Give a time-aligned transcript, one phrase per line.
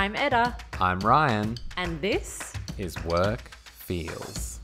[0.00, 1.58] I'm Etta, I'm Ryan.
[1.76, 4.58] and this Is work feels.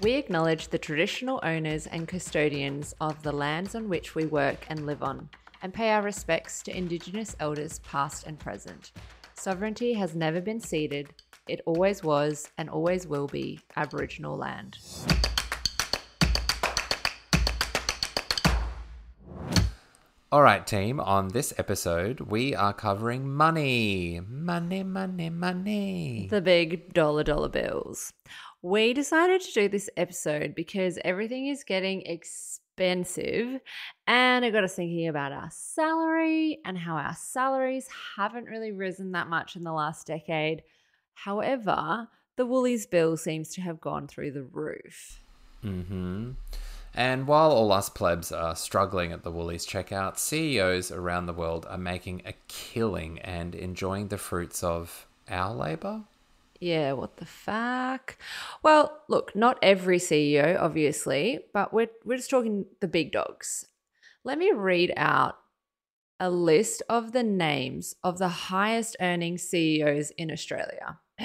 [0.00, 4.86] we acknowledge the traditional owners and custodians of the lands on which we work and
[4.86, 5.28] live on,
[5.60, 8.92] and pay our respects to Indigenous elders past and present.
[9.34, 11.10] Sovereignty has never been ceded,
[11.46, 14.78] it always was and always will be Aboriginal land.
[20.30, 21.00] All right, team.
[21.00, 24.20] On this episode, we are covering money.
[24.28, 26.28] Money, money, money.
[26.30, 28.12] The big dollar dollar bills.
[28.60, 33.58] We decided to do this episode because everything is getting expensive
[34.06, 39.12] and it got us thinking about our salary and how our salaries haven't really risen
[39.12, 40.62] that much in the last decade.
[41.14, 45.22] However, the Woolies bill seems to have gone through the roof.
[45.64, 46.32] Mm-hmm.
[46.98, 51.64] And while all us plebs are struggling at the Woolies checkout, CEOs around the world
[51.70, 56.02] are making a killing and enjoying the fruits of our labour.
[56.58, 58.18] Yeah, what the fuck?
[58.64, 63.66] Well, look, not every CEO, obviously, but we're, we're just talking the big dogs.
[64.24, 65.38] Let me read out
[66.18, 70.98] a list of the names of the highest earning CEOs in Australia.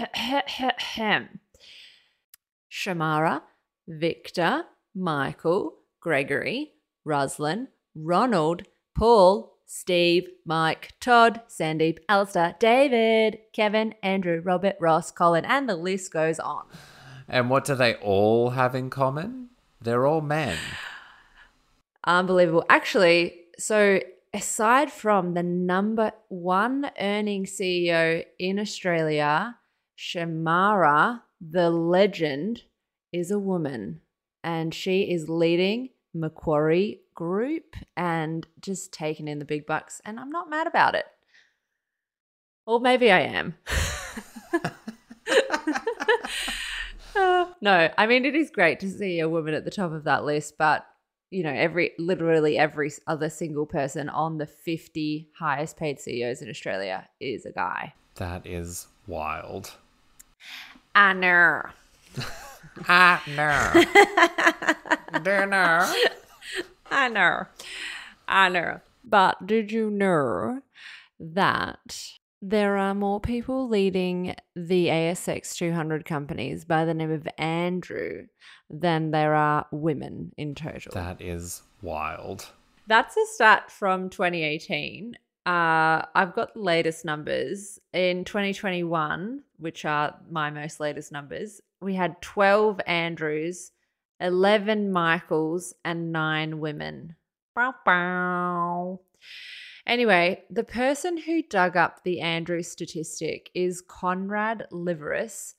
[2.71, 3.41] Shemara,
[3.87, 4.65] Victor,
[4.95, 6.73] Michael, Gregory,
[7.05, 8.63] Roslyn, Ronald,
[8.95, 16.13] Paul, Steve, Mike, Todd, Sandeep, Alistair, David, Kevin, Andrew, Robert, Ross, Colin, and the list
[16.13, 16.65] goes on.
[17.27, 19.49] And what do they all have in common?
[19.81, 20.57] They're all men.
[22.05, 22.65] Unbelievable.
[22.69, 23.99] Actually, so
[24.33, 29.57] aside from the number one earning CEO in Australia,
[29.97, 32.63] Shemara, the legend,
[33.11, 34.01] is a woman
[34.43, 40.01] and she is leading Macquarie Group and just taking in the big bucks.
[40.05, 41.05] And I'm not mad about it.
[42.65, 43.55] Or maybe I am.
[47.15, 50.05] Uh, no, I mean, it is great to see a woman at the top of
[50.05, 50.85] that list, but
[51.29, 56.49] you know, every literally every other single person on the 50 highest paid CEOs in
[56.49, 57.93] Australia is a guy.
[58.15, 59.73] That is wild.
[60.95, 61.63] I know.
[62.87, 65.19] Ah, no.
[65.19, 65.85] Dinner.
[66.91, 67.45] I know.
[68.27, 68.79] I know.
[69.03, 70.61] But did you know
[71.19, 71.97] that
[72.41, 78.27] there are more people leading the ASX 200 companies by the name of Andrew
[78.69, 80.93] than there are women in total?
[80.93, 82.49] That is wild.
[82.87, 85.15] That's a stat from 2018.
[85.45, 87.79] Uh, I've got the latest numbers.
[87.91, 93.71] In 2021, which are my most latest numbers, we had 12 Andrews,
[94.19, 97.15] 11 Michaels, and nine women.
[97.55, 98.99] Bow, bow.
[99.85, 105.55] Anyway, the person who dug up the Andrew statistic is Conrad Liveris,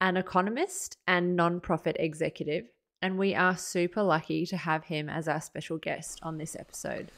[0.00, 2.66] an economist and nonprofit executive.
[3.00, 7.10] And we are super lucky to have him as our special guest on this episode.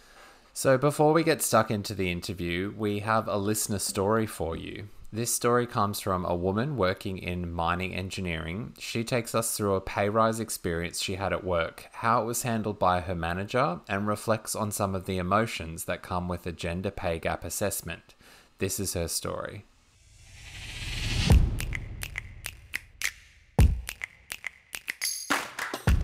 [0.54, 4.88] So, before we get stuck into the interview, we have a listener story for you.
[5.14, 8.74] This story comes from a woman working in mining engineering.
[8.80, 12.42] She takes us through a pay rise experience she had at work, how it was
[12.42, 16.52] handled by her manager, and reflects on some of the emotions that come with a
[16.52, 18.16] gender pay gap assessment.
[18.58, 19.64] This is her story.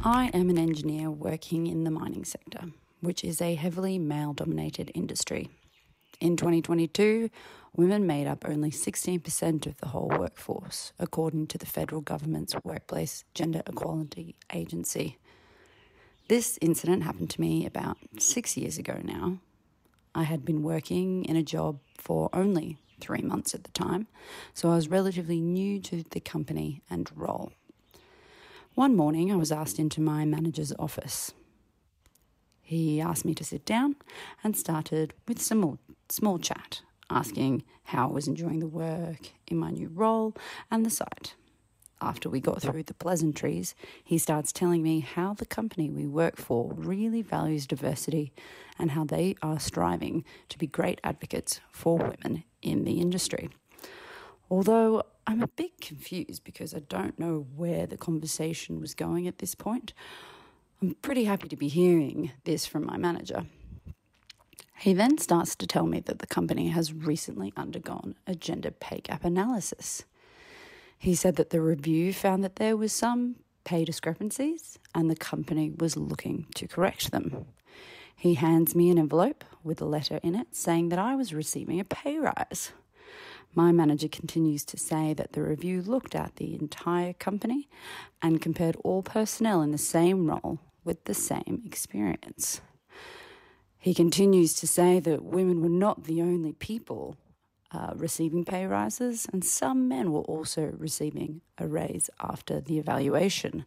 [0.05, 2.67] I am an engineer working in the mining sector,
[3.01, 5.51] which is a heavily male dominated industry.
[6.21, 7.31] In 2022,
[7.75, 13.25] women made up only 16% of the whole workforce, according to the federal government's Workplace
[13.35, 15.19] Gender Equality Agency.
[16.29, 19.39] This incident happened to me about six years ago now.
[20.15, 24.07] I had been working in a job for only three months at the time,
[24.55, 27.53] so I was relatively new to the company and role.
[28.75, 31.33] One morning, I was asked into my manager's office.
[32.63, 33.97] He asked me to sit down
[34.45, 35.79] and started with some
[36.09, 40.35] small chat, asking how I was enjoying the work in my new role
[40.71, 41.35] and the site.
[42.03, 46.37] After we got through the pleasantries, he starts telling me how the company we work
[46.37, 48.33] for really values diversity
[48.79, 53.51] and how they are striving to be great advocates for women in the industry.
[54.51, 59.39] Although I'm a bit confused because I don't know where the conversation was going at
[59.39, 59.93] this point,
[60.81, 63.45] I'm pretty happy to be hearing this from my manager.
[64.81, 69.03] He then starts to tell me that the company has recently undergone a gender pay
[69.03, 70.05] gap analysis.
[70.99, 75.71] He said that the review found that there was some pay discrepancies and the company
[75.71, 77.45] was looking to correct them.
[78.17, 81.79] He hands me an envelope with a letter in it saying that I was receiving
[81.79, 82.73] a pay rise.
[83.55, 87.69] My manager continues to say that the review looked at the entire company
[88.23, 92.63] and compared all personnel in the same role with the same experience.
[93.81, 97.17] He continues to say that women were not the only people
[97.73, 103.65] uh, receiving pay rises, and some men were also receiving a raise after the evaluation.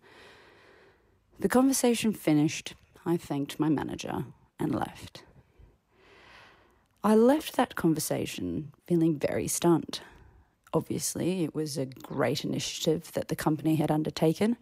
[1.39, 2.75] The conversation finished.
[3.07, 4.25] I thanked my manager
[4.59, 5.23] and left.
[7.03, 10.01] I left that conversation feeling very stunned.
[10.73, 14.57] Obviously, it was a great initiative that the company had undertaken,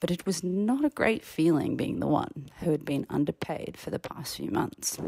[0.00, 3.90] but it was not a great feeling being the one who had been underpaid for
[3.90, 4.98] the past few months.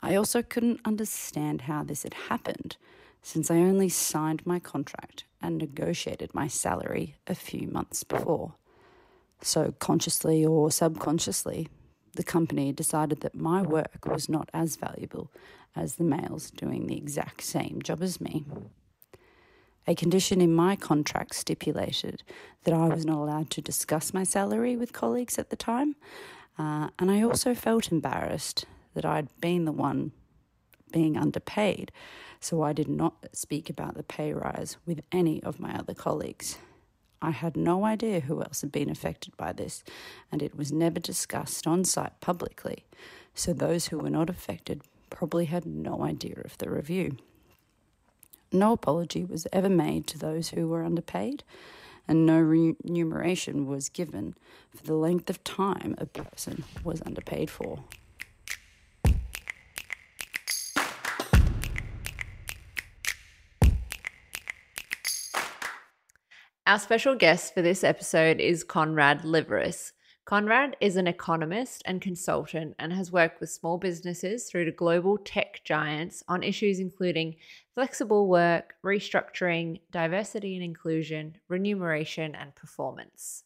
[0.00, 2.76] I also couldn't understand how this had happened,
[3.20, 8.54] since I only signed my contract and negotiated my salary a few months before.
[9.42, 11.68] So, consciously or subconsciously,
[12.14, 15.32] the company decided that my work was not as valuable
[15.74, 18.44] as the males doing the exact same job as me.
[19.88, 22.22] A condition in my contract stipulated
[22.64, 25.96] that I was not allowed to discuss my salary with colleagues at the time,
[26.58, 30.12] uh, and I also felt embarrassed that I'd been the one
[30.92, 31.90] being underpaid,
[32.38, 36.58] so I did not speak about the pay rise with any of my other colleagues.
[37.22, 39.82] I had no idea who else had been affected by this,
[40.30, 42.84] and it was never discussed on site publicly,
[43.34, 47.16] so those who were not affected probably had no idea of the review.
[48.50, 51.44] No apology was ever made to those who were underpaid,
[52.06, 54.34] and no remuneration was given
[54.74, 57.84] for the length of time a person was underpaid for.
[66.66, 69.92] Our special guest for this episode is Conrad Liveris.
[70.28, 75.16] Conrad is an economist and consultant and has worked with small businesses through to global
[75.16, 77.36] tech giants on issues including
[77.78, 83.44] flexible work, restructuring, diversity and inclusion, remuneration, and performance.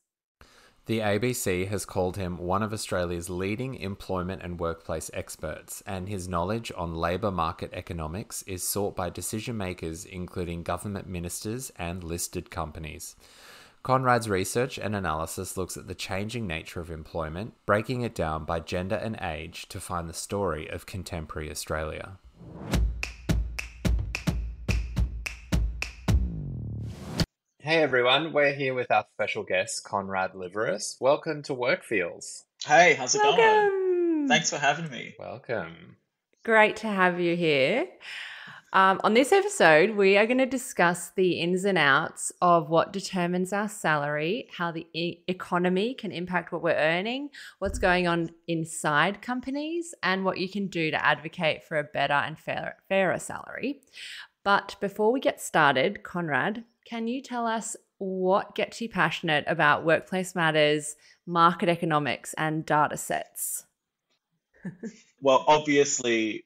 [0.86, 6.28] The ABC has called him one of Australia's leading employment and workplace experts, and his
[6.28, 12.50] knowledge on labour market economics is sought by decision makers, including government ministers and listed
[12.50, 13.16] companies.
[13.82, 18.60] Conrad's research and analysis looks at the changing nature of employment, breaking it down by
[18.60, 22.16] gender and age to find the story of contemporary Australia.
[27.64, 31.00] Hey everyone, we're here with our special guest, Conrad Liveris.
[31.00, 32.42] Welcome to Workfeels.
[32.66, 33.38] Hey, how's it Welcome.
[33.38, 34.26] going?
[34.26, 35.14] Thanks for having me.
[35.16, 35.96] Welcome.
[36.42, 37.86] Great to have you here.
[38.72, 42.92] Um, on this episode, we are going to discuss the ins and outs of what
[42.92, 47.28] determines our salary, how the e- economy can impact what we're earning,
[47.60, 52.14] what's going on inside companies, and what you can do to advocate for a better
[52.14, 53.82] and fair, fairer salary.
[54.42, 59.84] But before we get started, Conrad, can you tell us what gets you passionate about
[59.84, 60.96] workplace matters,
[61.26, 63.64] market economics, and data sets?
[65.20, 66.44] well, obviously,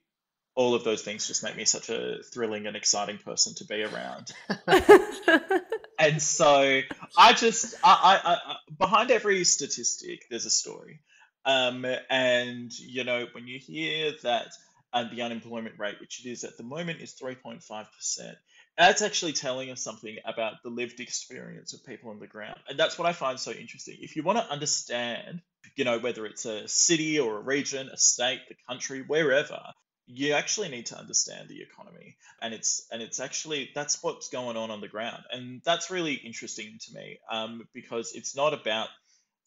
[0.54, 3.82] all of those things just make me such a thrilling and exciting person to be
[3.82, 4.32] around.
[5.98, 6.80] and so
[7.16, 11.00] I just, I, I, I, behind every statistic, there's a story.
[11.44, 14.48] Um, and, you know, when you hear that
[14.93, 18.34] uh, the unemployment rate, which it is at the moment, is 3.5%,
[18.76, 22.58] that's actually telling us something about the lived experience of people on the ground.
[22.68, 23.96] And that's what I find so interesting.
[24.00, 25.40] If you want to understand,
[25.76, 29.60] you know, whether it's a city or a region, a state, the country, wherever,
[30.06, 34.56] you actually need to understand the economy and it's and it's actually that's what's going
[34.56, 38.88] on on the ground and that's really interesting to me um, because it's not about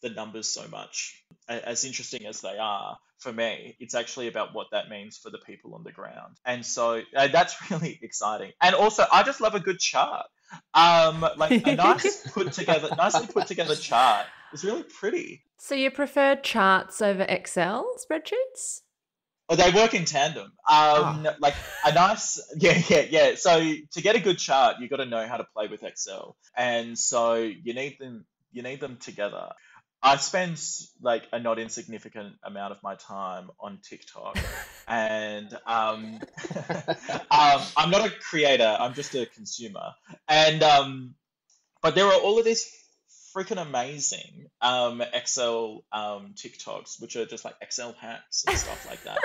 [0.02, 4.66] the numbers so much as interesting as they are for me it's actually about what
[4.72, 8.74] that means for the people on the ground and so uh, that's really exciting and
[8.74, 10.26] also i just love a good chart
[10.74, 15.90] um, like a nice put together nicely put together chart is really pretty so you
[15.90, 18.80] prefer charts over excel spreadsheets
[19.50, 20.44] Oh, they work in tandem.
[20.44, 21.34] Um, oh.
[21.40, 23.34] Like a nice, yeah, yeah, yeah.
[23.34, 26.36] So to get a good chart, you've got to know how to play with Excel,
[26.56, 28.24] and so you need them.
[28.52, 29.48] You need them together.
[30.02, 30.60] I spend
[31.02, 34.38] like a not insignificant amount of my time on TikTok,
[34.88, 36.20] and um,
[37.30, 38.76] um, I'm not a creator.
[38.78, 39.92] I'm just a consumer,
[40.28, 41.14] and um,
[41.82, 42.70] but there are all of these
[43.34, 49.02] freaking amazing um, Excel um, TikToks, which are just like Excel hacks and stuff like
[49.04, 49.18] that.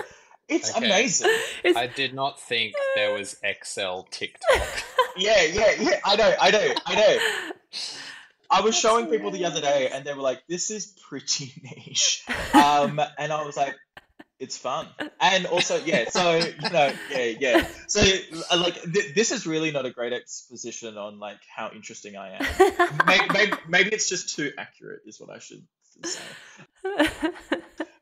[0.48, 0.86] It's okay.
[0.86, 1.32] amazing.
[1.63, 1.77] It's...
[1.77, 4.84] I did not think there was Excel TikTok.
[5.17, 6.00] yeah, yeah, yeah.
[6.05, 7.17] I know, I know, I know.
[8.55, 11.53] I was That's showing people the other day, and they were like, "This is pretty
[11.62, 13.75] niche," um, and I was like,
[14.39, 14.88] it's fun.
[15.19, 17.67] And also yeah so you know yeah yeah.
[17.88, 18.01] So
[18.51, 22.38] uh, like th- this is really not a great exposition on like how interesting i
[22.38, 22.45] am.
[23.05, 25.63] Maybe, maybe, maybe it's just too accurate is what i should
[26.03, 26.21] say.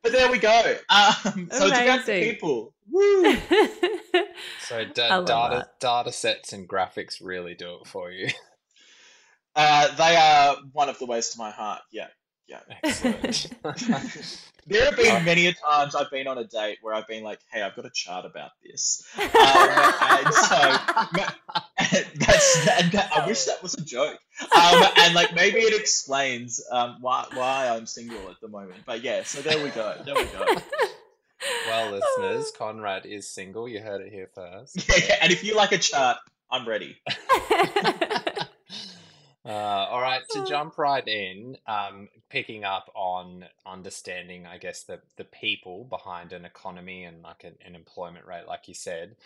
[0.01, 0.75] But there we go.
[0.89, 2.73] Um, so to go to people.
[2.91, 3.37] Woo!
[4.67, 8.27] so da- data data sets and graphics really do it for you
[9.55, 12.07] uh, they are one of the ways to my heart yeah
[12.47, 12.59] yeah.
[14.65, 17.39] There have been many a times I've been on a date where I've been like,
[17.51, 20.57] "Hey, I've got a chart about this," um, and so
[22.15, 22.65] that's.
[22.65, 24.17] That, I wish that was a joke,
[24.55, 28.79] um, and like maybe it explains um, why why I'm single at the moment.
[28.85, 29.95] But yeah, so there we go.
[30.05, 30.45] There we go.
[31.67, 33.67] Well, listeners, Conrad is single.
[33.67, 34.77] You heard it here first.
[34.87, 35.15] Yeah, yeah.
[35.21, 36.19] and if you like a chart,
[36.49, 37.01] I'm ready.
[39.45, 45.01] Uh, all right, to jump right in, um, picking up on understanding, I guess, the,
[45.17, 49.17] the people behind an economy and like an, an employment rate, like you said.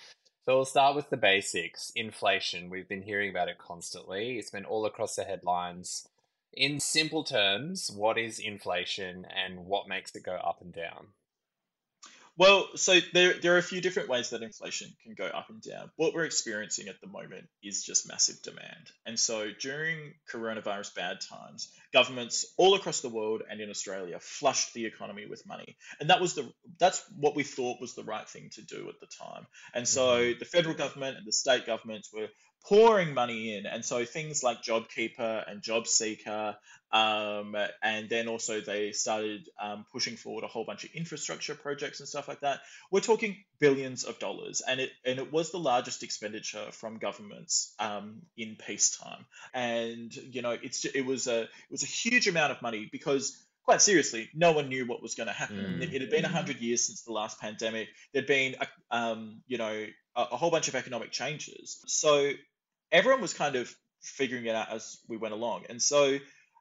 [0.46, 1.92] So we'll start with the basics.
[1.96, 4.40] Inflation, we've been hearing about it constantly.
[4.40, 6.08] It's been all across the headlines.
[6.54, 11.08] In simple terms, what is inflation and what makes it go up and down?
[12.38, 15.60] Well, so there, there are a few different ways that inflation can go up and
[15.60, 15.90] down.
[15.96, 18.92] What we're experiencing at the moment is just massive demand.
[19.08, 24.76] And so during coronavirus bad times, governments all across the world and in Australia flushed
[24.76, 25.78] the economy with money.
[26.00, 29.00] And that was the that's what we thought was the right thing to do at
[29.00, 29.48] the time.
[29.74, 30.40] And so mm-hmm.
[30.40, 32.28] the federal government and the state governments were
[32.66, 33.66] pouring money in.
[33.66, 36.56] And so things like JobKeeper and JobSeeker,
[36.92, 42.00] um, and then also they started um, pushing forward a whole bunch of infrastructure projects
[42.00, 42.62] and stuff like that.
[42.92, 47.74] We're talking billions of dollars, and it and it was the largest expenditure from governments
[47.80, 49.26] um, in peacetime.
[49.54, 53.38] And you know, it's it was a it was a huge amount of money because
[53.68, 55.58] quite seriously, no one knew what was going to happen.
[55.58, 55.82] Mm.
[55.82, 57.90] It, it, had been 100 years since the last pandemic.
[58.14, 59.86] There'd been, a, um, you know,
[60.18, 61.82] a, a, whole bunch of economic changes.
[61.88, 62.32] So
[62.92, 65.66] everyone was kind of figuring it out as we went along.
[65.70, 66.18] And so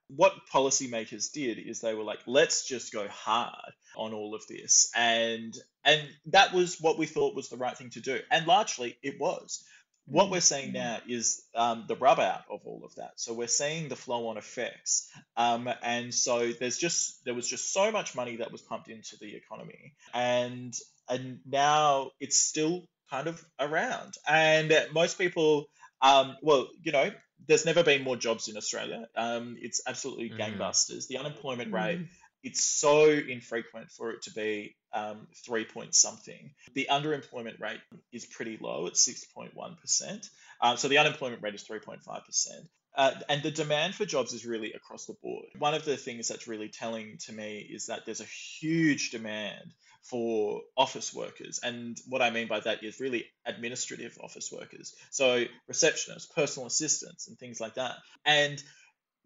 [0.08, 4.90] what policymakers did is they were like, let's just go hard on all of this.
[4.94, 8.20] And and that was what we thought was the right thing to do.
[8.30, 9.64] And largely it was.
[10.08, 10.74] What we're seeing mm-hmm.
[10.74, 13.14] now is um, the rub out of all of that.
[13.16, 15.10] So we're seeing the flow on effects.
[15.36, 19.16] Um, and so there's just there was just so much money that was pumped into
[19.20, 19.94] the economy.
[20.14, 20.72] And
[21.08, 24.14] and now it's still kind of around.
[24.28, 25.68] And most people
[26.02, 27.10] um, well, you know,
[27.46, 29.06] there's never been more jobs in Australia.
[29.16, 30.38] Um, it's absolutely mm.
[30.38, 31.06] gangbusters.
[31.06, 32.08] The unemployment rate, mm.
[32.42, 36.52] it's so infrequent for it to be um, three point something.
[36.74, 37.80] The underemployment rate
[38.12, 40.28] is pretty low at 6.1%.
[40.60, 41.98] Uh, so the unemployment rate is 3.5%.
[42.96, 45.44] Uh, and the demand for jobs is really across the board.
[45.58, 49.74] One of the things that's really telling to me is that there's a huge demand
[50.10, 51.60] for office workers.
[51.62, 54.94] And what I mean by that is really administrative office workers.
[55.10, 57.96] So receptionists, personal assistants, and things like that.
[58.24, 58.62] And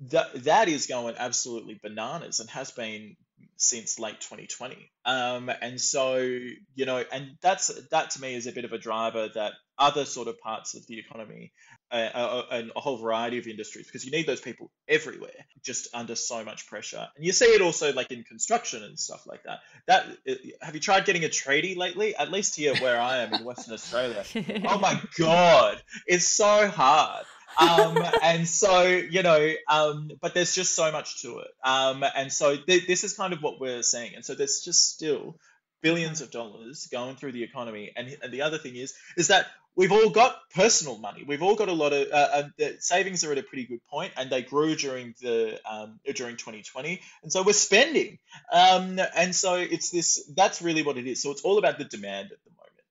[0.09, 3.17] that that is going absolutely bananas and has been
[3.57, 4.91] since late 2020.
[5.05, 8.79] Um, and so, you know, and that's that to me is a bit of a
[8.79, 11.53] driver that other sort of parts of the economy
[11.91, 15.89] uh, uh, and a whole variety of industries, because you need those people everywhere, just
[15.95, 17.09] under so much pressure.
[17.17, 19.61] And you see it also like in construction and stuff like that.
[19.87, 22.15] That uh, have you tried getting a tradie lately?
[22.15, 24.25] At least here where I am in Western Australia.
[24.69, 27.25] oh my god, it's so hard
[27.59, 31.49] um, and so you know, um, but there's just so much to it.
[31.65, 34.15] Um, and so th- this is kind of what we're seeing.
[34.15, 35.37] And so there's just still
[35.83, 37.93] billions of dollars going through the economy.
[37.97, 39.47] And, and the other thing is, is that
[39.81, 41.25] we've all got personal money.
[41.27, 43.85] We've all got a lot of uh, uh, the savings are at a pretty good
[43.87, 48.19] point, and they grew during the um, during 2020, and so we're spending.
[48.53, 50.31] Um, and so it's this.
[50.37, 51.23] That's really what it is.
[51.23, 52.51] So it's all about the demand at the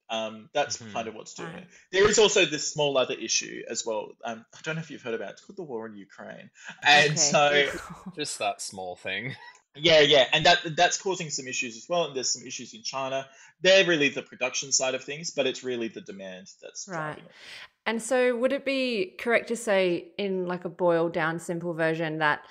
[0.09, 0.91] um, that's mm-hmm.
[0.91, 1.61] kind of what's doing right.
[1.61, 1.67] it.
[1.91, 4.11] There is also this small other issue as well.
[4.25, 5.31] Um, I don't know if you've heard about it.
[5.33, 6.49] It's called the war in Ukraine,
[6.83, 7.15] and okay.
[7.15, 7.69] so
[8.15, 9.35] just that small thing.
[9.75, 12.05] Yeah, yeah, and that that's causing some issues as well.
[12.05, 13.27] And there's some issues in China.
[13.61, 16.97] They're really the production side of things, but it's really the demand that's right.
[16.97, 17.31] driving it.
[17.85, 22.17] And so, would it be correct to say, in like a boiled down, simple version,
[22.17, 22.41] that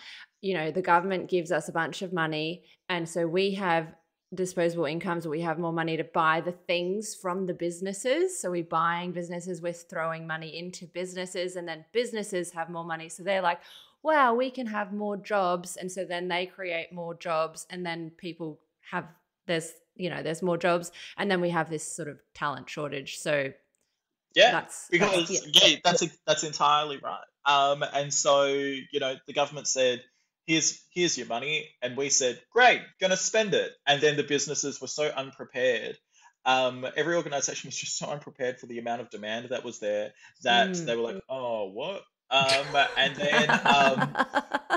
[0.41, 3.93] you know the government gives us a bunch of money, and so we have
[4.35, 8.39] disposable incomes we have more money to buy the things from the businesses.
[8.39, 13.09] So we're buying businesses we're throwing money into businesses and then businesses have more money.
[13.09, 13.61] So they're like
[14.03, 15.77] wow we can have more jobs.
[15.77, 19.07] And so then they create more jobs and then people have
[19.47, 20.93] there's you know there's more jobs.
[21.17, 23.19] And then we have this sort of talent shortage.
[23.19, 23.53] So
[24.35, 25.69] yeah that's because that's, yeah.
[25.69, 27.25] yeah that's a, that's entirely right.
[27.47, 30.03] Um and so you know the government said
[30.49, 31.69] here's here's your money.
[31.83, 33.71] And we said great gonna spend it.
[33.87, 35.99] And then the businesses were so unprepared.
[36.47, 40.13] Um, every organization was just so unprepared for the amount of demand that was there
[40.43, 40.87] that Mm.
[40.87, 42.03] they were like oh what?
[42.31, 44.17] Um, and then um,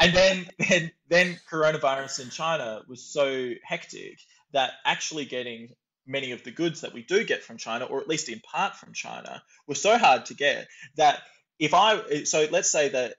[0.01, 4.19] and then, then then coronavirus in China was so hectic
[4.53, 5.69] that actually getting
[6.05, 8.75] many of the goods that we do get from China, or at least in part
[8.75, 11.21] from China, was so hard to get that
[11.59, 13.15] if I so let's say that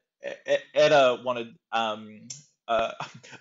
[0.75, 2.29] Etta wanted um,
[2.69, 2.93] uh,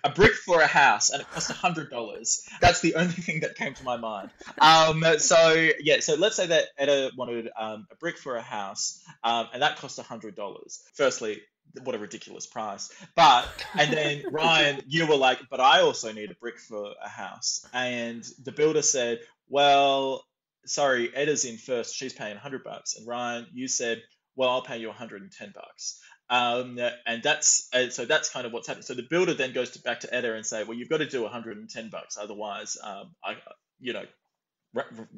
[0.04, 2.46] a brick for a house and it cost a hundred dollars.
[2.60, 4.30] That's the only thing that came to my mind.
[4.60, 9.02] Um, so yeah, so let's say that Etta wanted um, a brick for a house
[9.22, 10.82] um, and that cost a hundred dollars.
[10.94, 11.40] Firstly,
[11.84, 12.92] what a ridiculous price.
[13.14, 13.48] But
[13.78, 17.66] and then Ryan, you were like, but I also need a brick for a house,
[17.72, 20.24] and the builder said, well,
[20.66, 21.94] sorry, Etta's in first.
[21.94, 24.02] She's paying hundred bucks, and Ryan, you said,
[24.36, 26.00] well, I'll pay you 110 bucks.
[26.32, 28.84] Um, and that's so that's kind of what's happening.
[28.84, 31.06] So the builder then goes to back to Etta and say, well, you've got to
[31.06, 33.36] do 110 bucks, otherwise, um, I,
[33.80, 34.04] you know,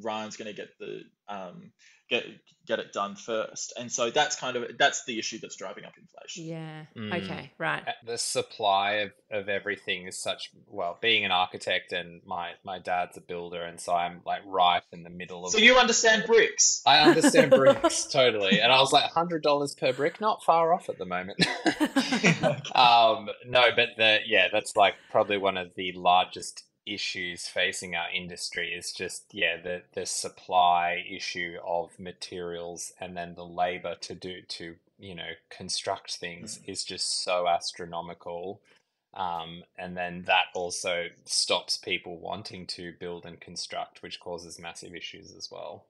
[0.03, 1.71] Ryan's going to get the um,
[2.09, 2.25] get
[2.67, 3.73] get it done first.
[3.79, 6.45] And so that's kind of that's the issue that's driving up inflation.
[6.45, 6.85] yeah.
[6.97, 7.23] Mm.
[7.23, 7.51] Okay.
[7.59, 7.83] Right.
[7.87, 12.79] Uh, the supply of, of everything is such well being an architect and my my
[12.79, 16.23] dad's a builder and so i'm like right in the middle of So you understand
[16.25, 16.81] bricks?
[16.87, 20.97] i understand bricks totally and i was like $100 per brick not far off at
[20.97, 21.37] the moment
[22.75, 28.07] um no but the yeah that's like probably one of the largest issues facing our
[28.13, 34.13] industry is just yeah the the supply issue of materials and then the labor to
[34.13, 38.61] do to you know construct things is just so astronomical
[39.13, 44.93] um, and then that also stops people wanting to build and construct which causes massive
[44.95, 45.85] issues as well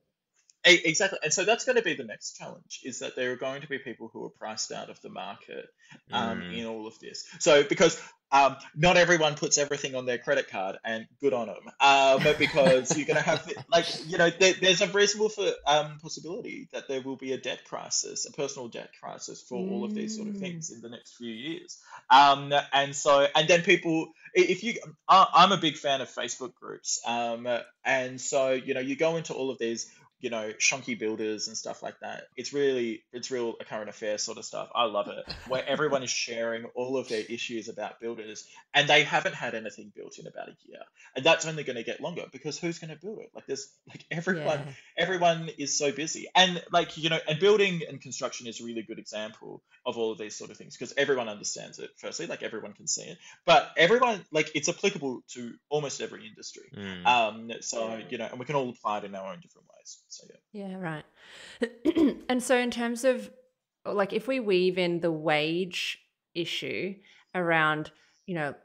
[0.68, 3.62] Exactly, and so that's going to be the next challenge: is that there are going
[3.62, 5.68] to be people who are priced out of the market
[6.12, 6.58] um, Mm.
[6.58, 7.24] in all of this.
[7.40, 8.02] So because
[8.36, 11.66] um, not everyone puts everything on their credit card, and good on them.
[11.80, 15.50] Uh, but because you're going to have, like, you know, there, there's a reasonable for,
[15.66, 19.86] um, possibility that there will be a debt crisis, a personal debt crisis for all
[19.86, 20.40] of these sort of Mm.
[20.40, 21.80] things in the next few years.
[22.10, 24.74] Um, and so, and then people, if you,
[25.08, 27.48] I, I'm a big fan of Facebook groups, um,
[27.86, 31.58] and so you know, you go into all of these you know, shonky builders and
[31.58, 32.24] stuff like that.
[32.36, 34.70] It's really, it's real a current affair sort of stuff.
[34.74, 39.04] I love it, where everyone is sharing all of their issues about builders, and they
[39.04, 40.80] haven't had anything built in about a year,
[41.16, 43.30] and that's only going to get longer because who's going to build it?
[43.34, 44.74] Like, there's like everyone, Yeah.
[44.98, 48.84] everyone is so busy, and like you know, and building and construction is a really
[48.84, 51.90] good example of all of these sort of things because everyone understands it.
[51.98, 56.72] Firstly, like everyone can see it, but everyone like it's applicable to almost every industry.
[56.76, 57.06] Mm.
[57.06, 60.00] Um, so you know, and we can all apply it in our own different ways.
[60.16, 60.68] So yeah.
[60.68, 61.04] Yeah, right.
[62.30, 63.30] and so, in terms of
[63.86, 66.00] like, if we weave in the wage
[66.34, 66.96] issue
[67.34, 67.92] around,
[68.26, 68.56] you know,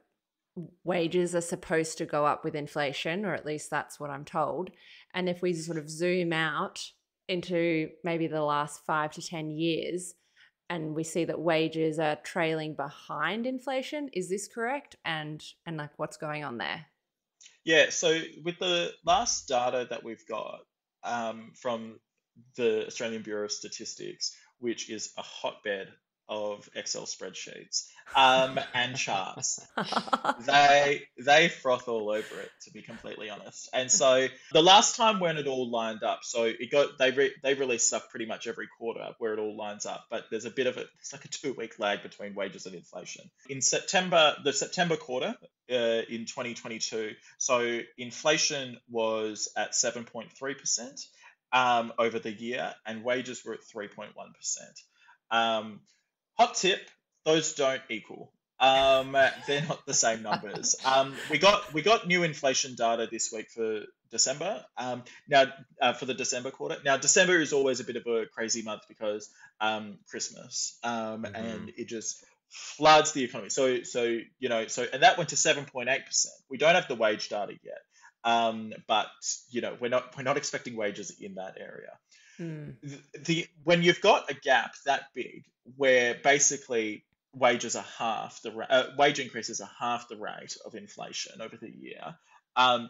[0.84, 4.70] wages are supposed to go up with inflation, or at least that's what I'm told.
[5.12, 6.80] And if we sort of zoom out
[7.28, 10.14] into maybe the last five to 10 years,
[10.68, 14.94] and we see that wages are trailing behind inflation, is this correct?
[15.04, 16.86] And and like, what's going on there?
[17.64, 20.60] Yeah, so with the last data that we've got
[21.04, 21.98] um, from
[22.56, 25.88] the Australian Bureau of Statistics, which is a hotbed
[26.30, 29.66] of Excel spreadsheets um, and charts,
[30.46, 33.68] they they froth all over it, to be completely honest.
[33.74, 37.32] And so the last time when it all lined up, so it got they re,
[37.42, 40.50] they release stuff pretty much every quarter where it all lines up, but there's a
[40.50, 43.28] bit of a it's like a two week lag between wages and inflation.
[43.48, 45.34] In September, the September quarter
[45.70, 45.74] uh,
[46.08, 51.00] in 2022, so inflation was at 7.3 percent
[51.52, 54.80] um, over the year, and wages were at 3.1 percent.
[55.32, 55.80] Um,
[56.40, 56.80] hot tip:
[57.24, 58.32] those don't equal.
[58.58, 59.12] Um,
[59.46, 60.76] they're not the same numbers.
[60.84, 64.64] Um, we got we got new inflation data this week for December.
[64.76, 65.44] Um, now
[65.80, 66.76] uh, for the December quarter.
[66.84, 71.34] Now December is always a bit of a crazy month because um, Christmas, um, Mhm.
[71.34, 73.50] and it just floods the economy.
[73.50, 76.34] So so you know so and that went to seven point eight percent.
[76.48, 77.82] We don't have the wage data yet,
[78.24, 79.06] um, but
[79.50, 81.92] you know we're not we're not expecting wages in that area
[82.40, 85.44] The, the when you've got a gap that big
[85.76, 91.40] where basically wages are half the uh, wage increases are half the rate of inflation
[91.40, 92.16] over the year
[92.56, 92.88] um,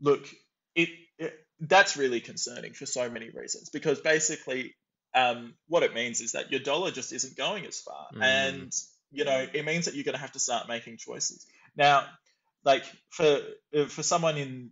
[0.00, 0.26] look
[0.74, 4.74] it, it that's really concerning for so many reasons because basically
[5.14, 8.22] um, what it means is that your dollar just isn't going as far Mm.
[8.22, 8.72] and
[9.10, 12.04] you know it means that you're going to have to start making choices now
[12.64, 13.40] like for
[13.76, 14.70] uh, for someone in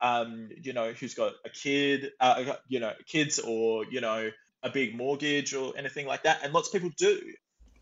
[0.00, 4.30] um, you know, who's got a kid, uh, you know, kids or, you know,
[4.62, 7.20] a big mortgage or anything like that, and lots of people do,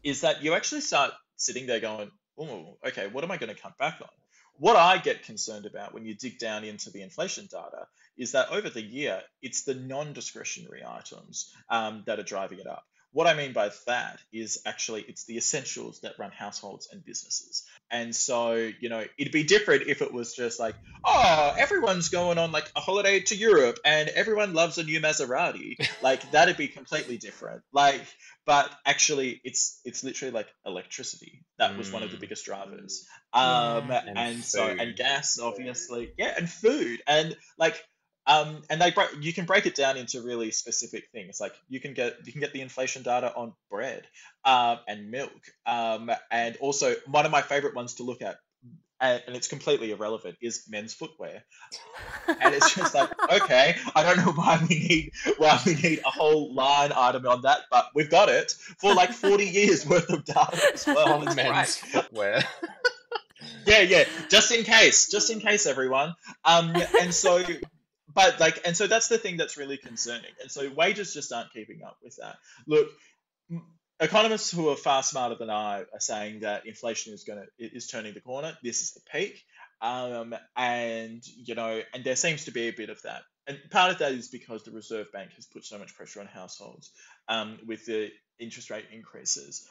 [0.02, 3.60] is that you actually start sitting there going, oh, okay, what am I going to
[3.60, 4.08] cut back on?
[4.54, 8.50] What I get concerned about when you dig down into the inflation data is that
[8.50, 12.84] over the year, it's the non discretionary items um, that are driving it up.
[13.12, 17.64] What I mean by that is actually it's the essentials that run households and businesses.
[17.90, 22.36] And so, you know, it'd be different if it was just like, oh, everyone's going
[22.38, 25.76] on like a holiday to Europe and everyone loves a new Maserati.
[26.02, 27.62] Like that'd be completely different.
[27.72, 28.02] Like,
[28.46, 31.42] but actually it's it's literally like electricity.
[31.58, 32.20] That was one of the Mm.
[32.20, 33.06] biggest drivers.
[33.32, 36.12] Um And and, so and gas obviously.
[36.18, 37.02] Yeah, and food.
[37.06, 37.82] And like
[38.28, 41.40] um, and they break, you can break it down into really specific things.
[41.40, 44.06] Like you can get you can get the inflation data on bread
[44.44, 48.36] um, and milk, um, and also one of my favorite ones to look at,
[49.00, 51.42] and, and it's completely irrelevant, is men's footwear.
[52.28, 53.10] And it's just like,
[53.42, 57.42] okay, I don't know why we need why we need a whole line item on
[57.42, 61.14] that, but we've got it for like forty years worth of data as well.
[61.14, 62.02] On men's great.
[62.02, 62.44] footwear.
[63.66, 64.04] Yeah, yeah.
[64.30, 66.14] Just in case, just in case, everyone.
[66.44, 67.44] Um, and so,
[68.12, 70.30] but like, and so that's the thing that's really concerning.
[70.40, 72.36] And so wages just aren't keeping up with that.
[72.66, 72.88] Look,
[74.00, 78.14] economists who are far smarter than I are saying that inflation is gonna is turning
[78.14, 78.56] the corner.
[78.62, 79.42] This is the peak.
[79.80, 83.22] Um, and you know, and there seems to be a bit of that.
[83.46, 86.26] And part of that is because the Reserve Bank has put so much pressure on
[86.26, 86.90] households
[87.28, 89.66] um, with the interest rate increases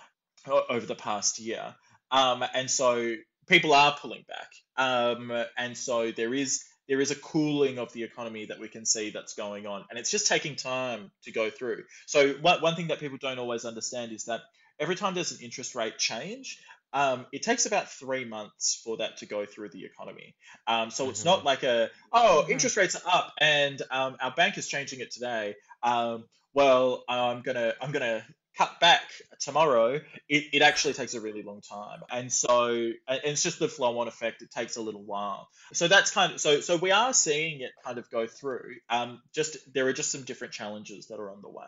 [0.47, 1.75] over the past year.
[2.09, 3.15] Um, and so
[3.47, 4.49] people are pulling back.
[4.77, 8.85] Um, and so there is there is a cooling of the economy that we can
[8.85, 11.83] see that's going on, and it's just taking time to go through.
[12.05, 14.41] So one, one thing that people don't always understand is that
[14.79, 16.59] every time there's an interest rate change,
[16.93, 20.35] um, it takes about three months for that to go through the economy.
[20.67, 22.51] Um, so it's not like a oh Mhm.
[22.51, 25.55] interest rates are up and um, our bank is changing it today.
[25.83, 28.25] Um, well, I'm gonna I'm gonna
[28.57, 29.01] cut back
[29.39, 29.99] tomorrow.
[30.27, 32.69] It, it actually takes a really long time, and so
[33.07, 34.41] and it's just the flow on effect.
[34.41, 35.47] It takes a little while.
[35.73, 38.75] So that's kind of so so we are seeing it kind of go through.
[38.89, 41.65] Um, just there are just some different challenges that are on the way.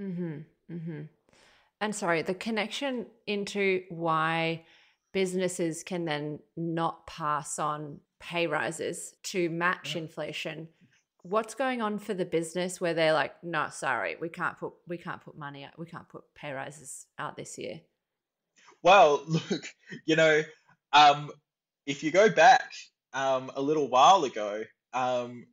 [0.00, 0.74] Mm-hmm.
[0.74, 1.00] Mm-hmm.
[1.80, 4.64] And sorry, the connection into why
[5.12, 10.02] businesses can then not pass on pay rises to match Yeah.
[10.02, 10.68] inflation.
[11.22, 14.98] What's going on for the business where they're like, no, sorry, we can't put we
[14.98, 17.80] can't put money out, we can't put pay rises out this year.
[18.82, 19.64] Well, look,
[20.06, 20.42] you know,
[20.92, 21.30] um,
[21.86, 22.70] if you go back
[23.12, 25.46] um, a little while ago, um,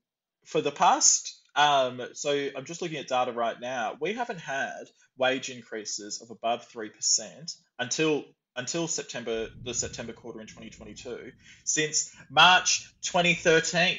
[0.46, 4.84] for the past, um, so I'm just looking at data right now, we haven't had
[5.18, 6.92] wage increases of above 3%
[7.80, 8.26] until
[8.58, 11.32] until September, the September quarter in 2022,
[11.66, 13.98] since March 2013.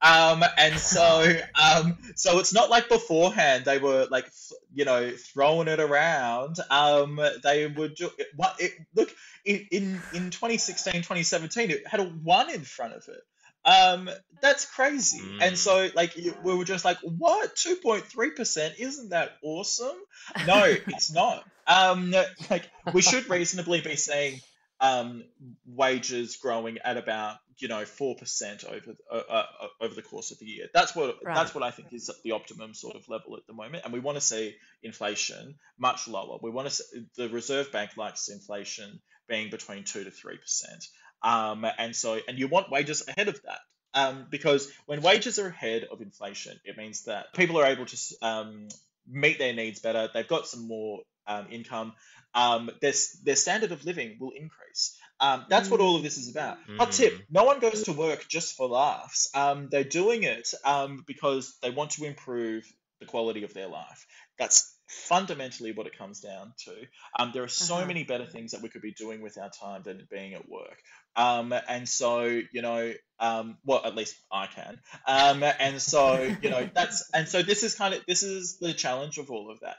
[0.00, 4.30] Um, and so, um, so it's not like beforehand they were like,
[4.72, 6.56] you know, throwing it around.
[6.70, 9.10] Um, they would do what it look
[9.44, 13.20] in, in in 2016, 2017, it had a one in front of it.
[13.64, 14.08] Um,
[14.40, 15.34] that's crazy.
[15.40, 15.58] And Mm.
[15.58, 17.56] so, like, we were just like, what?
[17.56, 18.78] 2.3%?
[18.78, 19.96] Isn't that awesome?
[20.40, 21.44] No, it's not.
[21.66, 22.14] Um,
[22.48, 24.40] like, we should reasonably be seeing
[24.80, 25.24] um,
[25.66, 29.46] wages growing at about you know four percent over uh, uh,
[29.80, 30.68] over the course of the year.
[30.72, 31.34] That's what Right.
[31.34, 34.00] that's what I think is the optimum sort of level at the moment, and we
[34.00, 36.38] want to see inflation much lower.
[36.40, 40.84] We want to see, the Reserve Bank likes inflation being between two to three percent,
[41.22, 43.58] um, and so and you want wages ahead of that.
[43.94, 47.96] Um, because when wages are ahead of inflation, it means that people are able to
[48.22, 48.68] um,
[49.10, 50.08] meet their needs better.
[50.12, 51.92] They've got some more um, income.
[52.34, 52.92] Um, their,
[53.24, 54.96] their standard of living will increase.
[55.20, 56.58] Um, that's what all of this is about.
[56.78, 57.22] Hot tip: Mm.
[57.30, 59.30] no one goes to work just for laughs.
[59.34, 62.64] Um, they're doing it um, because they want to improve
[63.00, 64.06] the quality of their life.
[64.38, 66.74] That's fundamentally what it comes down to.
[67.18, 67.86] Um, there are so Uh-huh.
[67.86, 70.78] many better things that we could be doing with our time than being at work.
[71.16, 74.78] Um, and so, you know, um, well, at least I can.
[75.06, 78.72] Um, and so, you know, that's and so this is kind of this is the
[78.72, 79.76] challenge of all of that.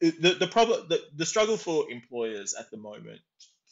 [0.00, 3.20] The the problem the, the struggle for employers at the moment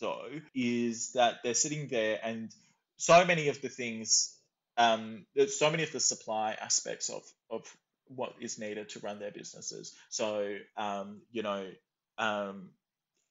[0.01, 2.55] though is that they're sitting there and
[2.97, 4.37] so many of the things
[4.77, 7.63] um, so many of the supply aspects of of
[8.09, 9.95] what is needed to run their businesses.
[10.11, 11.67] So um, you know,
[12.19, 12.71] um,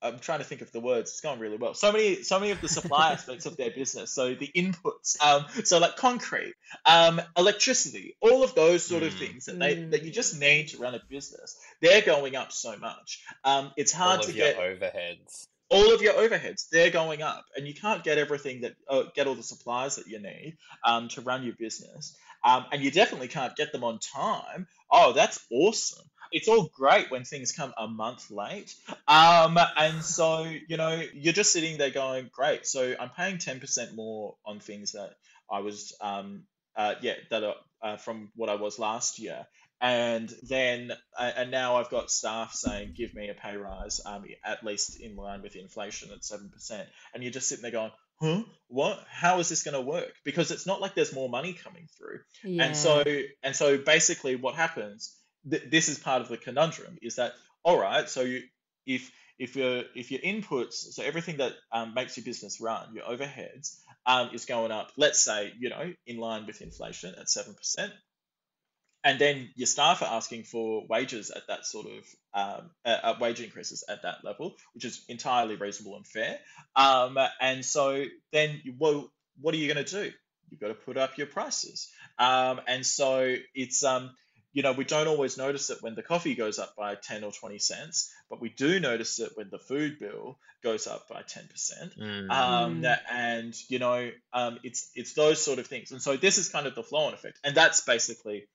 [0.01, 1.11] I'm trying to think of the words.
[1.11, 1.73] It's going really well.
[1.73, 4.11] So many, so many of the supply aspects of their business.
[4.11, 5.21] So the inputs.
[5.21, 6.53] Um, so like concrete,
[6.85, 9.17] um, electricity, all of those sort of Mm.
[9.19, 9.91] things that they Mm.
[9.91, 11.57] that you just need to run a business.
[11.81, 13.23] They're going up so much.
[13.43, 15.47] Um, it's hard All to your get overheads.
[15.69, 19.25] all of your overheads they're going up and you can't get everything that uh, get
[19.25, 23.27] all the supplies that you need um, to run your business um, and you definitely
[23.27, 26.05] can't get them on time oh that's awesome
[26.35, 28.75] it's all great when things come a month late.
[29.07, 32.67] Um, and so, you know, you're just sitting there going, great.
[32.67, 35.11] So I'm paying 10% more on things that
[35.49, 36.43] I was, um,
[36.75, 39.47] uh, yeah, that are uh, from what I was last year.
[39.79, 44.25] And then, uh, and now I've got staff saying, give me a pay rise, um,
[44.43, 46.85] at least in line with inflation at 7%.
[47.13, 50.49] And you're just sitting there going, huh what how is this going to work because
[50.49, 52.63] it's not like there's more money coming through Yeah.
[52.63, 53.03] and so
[53.43, 55.13] and so basically what happens
[55.49, 58.43] th- this is part of the conundrum is that all right so you
[58.85, 63.05] if if your if your inputs so everything that um, makes your business run your
[63.05, 67.91] overheads um, is going up let's say you know in line with inflation at 7%
[69.05, 72.03] and then your staff are asking for wages at that sort of
[72.33, 76.39] um, uh, wage increases at that level, which is entirely reasonable and fair.
[76.75, 78.03] Um, and so
[78.33, 80.11] then, you, well, what are you going to do?
[80.49, 81.91] You've got to put up your prices.
[82.17, 84.09] Um, and so it's um,
[84.55, 87.31] you know, we don't always notice it when the coffee goes up by 10 or
[87.33, 91.97] 20 cents, but we do notice it when the food bill goes up by 10%.
[91.99, 92.31] Mm.
[92.31, 92.97] Um, Mm.
[93.11, 95.91] and you know, um, it's it's those sort of things.
[95.91, 98.47] And so this is kind of the flow-on effect, and that's basically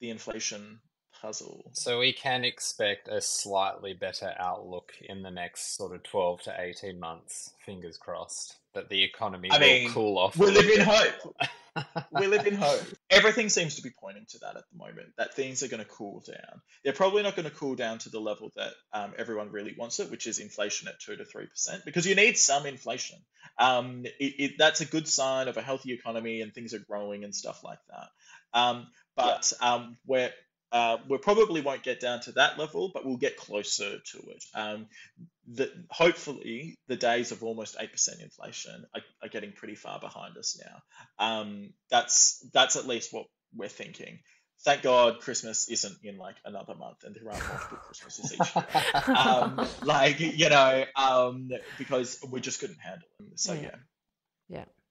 [0.00, 0.80] the inflation
[1.20, 1.70] puzzle.
[1.74, 6.54] So we can expect a slightly better outlook in the next sort of 12 to
[6.58, 10.38] 18 months, fingers crossed, that the economy I will mean, cool off.
[10.38, 11.36] We live little in hope.
[12.18, 12.82] We live in hope.
[13.10, 15.08] Everything seems to be pointing to that at the moment.
[15.18, 16.60] That things are going to cool down.
[16.84, 19.98] They're probably not going to cool down to the level that um, everyone really wants
[20.00, 23.18] it, which is inflation at two to three percent, because you need some inflation.
[23.58, 27.24] Um, it, it, that's a good sign of a healthy economy and things are growing
[27.24, 28.08] and stuff like that.
[28.58, 30.32] Um, but um, we're
[30.74, 34.44] uh, we probably won't get down to that level, but we'll get closer to it.
[34.56, 34.86] Um,
[35.46, 40.36] the, hopefully, the days of almost eight percent inflation are, are getting pretty far behind
[40.36, 41.24] us now.
[41.24, 44.18] Um, that's that's at least what we're thinking.
[44.64, 48.66] Thank God Christmas isn't in like another month, and there are multiple Christmases each year.
[49.16, 53.28] Um, like you know, um, because we just couldn't handle them.
[53.36, 53.60] So Yeah.
[53.62, 53.76] yeah.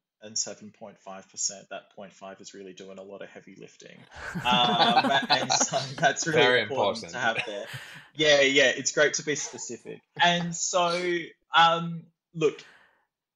[1.71, 3.99] that 0.5 is really doing a lot of heavy lifting.
[4.45, 7.13] Um, and so that's really Very important, important.
[7.13, 7.67] to have there.
[8.15, 10.01] Yeah, yeah, it's great to be specific.
[10.23, 11.19] And so,
[11.55, 12.03] um,
[12.35, 12.63] look,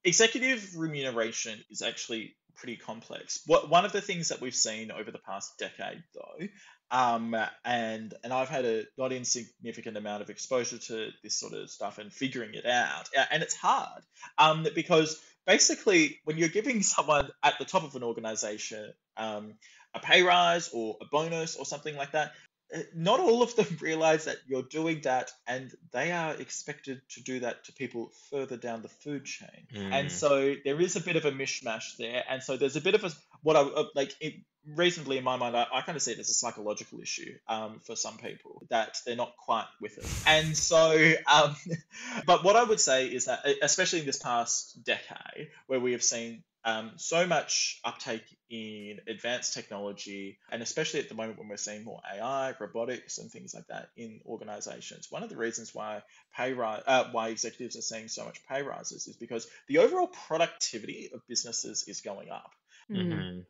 [0.05, 3.41] executive remuneration is actually pretty complex.
[3.47, 6.47] What one of the things that we've seen over the past decade, though,
[6.91, 11.71] um, and and I've had a not insignificant amount of exposure to this sort of
[11.71, 14.03] stuff and figuring it out, and it's hard,
[14.39, 19.55] um, because basically when you're giving someone at the top of an organization um,
[19.95, 22.33] a pay rise or a bonus or something like that.
[22.75, 27.23] uh, Not all of them realize that you're doing that, and they are expected to
[27.23, 30.11] do that to people further down the food chain and Mm.
[30.11, 33.05] so there is a bit of a mishmash there and so there's a bit of
[33.05, 33.11] a
[33.43, 34.35] what i uh, like it,
[34.67, 37.81] reasonably in my mind i, I kind of see it as a psychological issue um,
[37.85, 41.57] for some people that they're not quite with it and so um,
[42.27, 46.03] but what i would say is that especially in this past decade where we have
[46.03, 51.57] seen um, so much uptake in advanced technology, and especially at the moment when we're
[51.57, 55.07] seeing more AI, robotics, and things like that in organizations.
[55.11, 56.03] One of the reasons why
[56.37, 60.09] pay rise, uh, why executives are seeing so much pay rises is because the overall
[60.09, 62.51] productivity of businesses is going up.
[62.91, 63.13] Mm.
[63.13, 63.47] Mhm.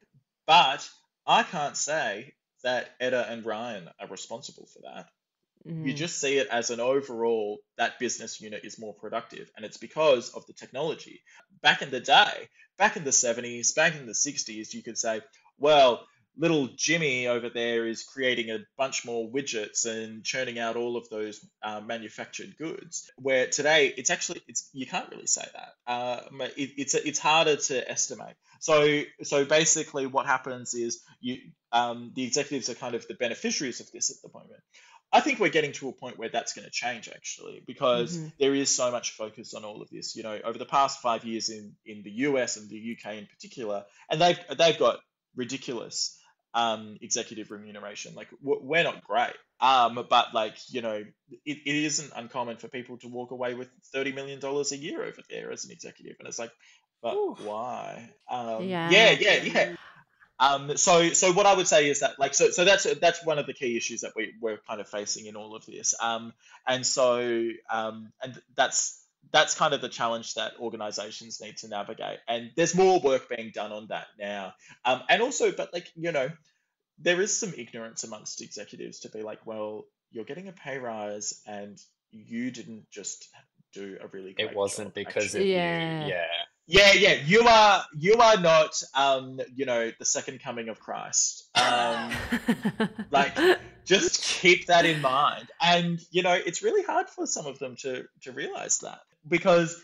[0.47, 0.89] But
[1.27, 5.11] I can't say that Etta and Ryan are responsible for that.
[5.65, 5.97] You Mm.
[5.97, 10.31] just see it as an overall that business unit is more productive, and it's because
[10.31, 11.23] of the technology.
[11.63, 12.49] Back in the day,
[12.79, 15.21] back in the 70s, back in the 60s, you could say,
[15.59, 16.07] well,
[16.39, 21.09] little Jimmy over there is creating a bunch more widgets and churning out all of
[21.09, 23.11] those uh, manufactured goods.
[23.17, 25.93] Where today it's actually it's you can't really say that.
[25.93, 26.21] Uh,
[26.57, 28.35] it, it's it's harder to estimate.
[28.61, 31.39] So so basically, what happens is you
[31.73, 34.61] um, the executives are kind of the beneficiaries of this at the moment.
[35.11, 38.29] I think we're getting to a point where that's going to change actually, because mm-hmm.
[38.39, 40.15] there is so much focus on all of this.
[40.15, 43.27] You know, over the past five years in, in the US and the UK in
[43.27, 44.99] particular, and they've they've got
[45.35, 46.18] ridiculous
[46.55, 48.15] um, executive remuneration.
[48.15, 51.05] Like we're not great, um, but like you know,
[51.45, 55.03] it, it isn't uncommon for people to walk away with thirty million dollars a year
[55.03, 56.53] over there as an executive, and it's like,
[57.03, 57.37] but Ooh.
[57.43, 58.11] why?
[58.31, 59.77] Um, yeah, yeah, yeah, yeah.
[60.41, 63.39] Um, so, so what I would say is that, like, so, so that's that's one
[63.39, 65.95] of the key issues that we we're kind of facing in all of this.
[66.01, 66.33] Um,
[66.67, 72.19] and so, um, and that's that's kind of the challenge that organizations need to navigate.
[72.27, 74.55] And there's more work being done on that now.
[74.85, 76.31] Um, and also, but like, you know,
[76.99, 81.43] there is some ignorance amongst executives to be like, well, you're getting a pay rise
[81.47, 81.79] and
[82.11, 83.29] you didn't just
[83.75, 85.53] do a really It wasn't job, because actually.
[85.53, 86.05] of yeah.
[86.05, 86.09] you.
[86.11, 86.27] Yeah.
[86.71, 87.15] Yeah, yeah.
[87.25, 91.49] You are you are not um, you know, the second coming of Christ.
[91.55, 92.13] Um
[93.11, 93.35] like
[93.87, 95.49] just keep that in mind.
[95.63, 99.81] And you know, it's really hard for some of them to to realize that because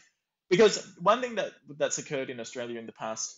[0.50, 3.36] because one thing that that's occurred in Australia in the past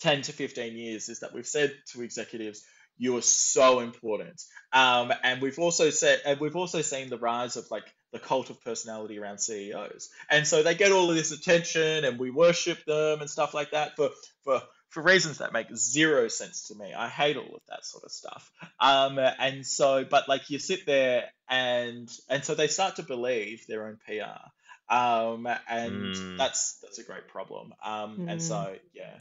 [0.00, 2.64] 10 to 15 years is that we've said to executives
[2.98, 4.42] you are so important
[4.72, 8.50] um, and we've also said and we've also seen the rise of like the cult
[8.50, 12.84] of personality around CEOs and so they get all of this attention and we worship
[12.84, 14.10] them and stuff like that for
[14.44, 16.92] for for reasons that make zero sense to me.
[16.92, 18.50] I hate all of that sort of stuff.
[18.80, 23.66] Um, and so, but like you sit there and and so they start to believe
[23.66, 24.50] their own PR
[24.90, 26.36] um, and mm.
[26.36, 27.72] that's that's a great problem.
[27.84, 28.32] Um, mm.
[28.32, 28.78] And so, mm.
[28.92, 29.18] yeah,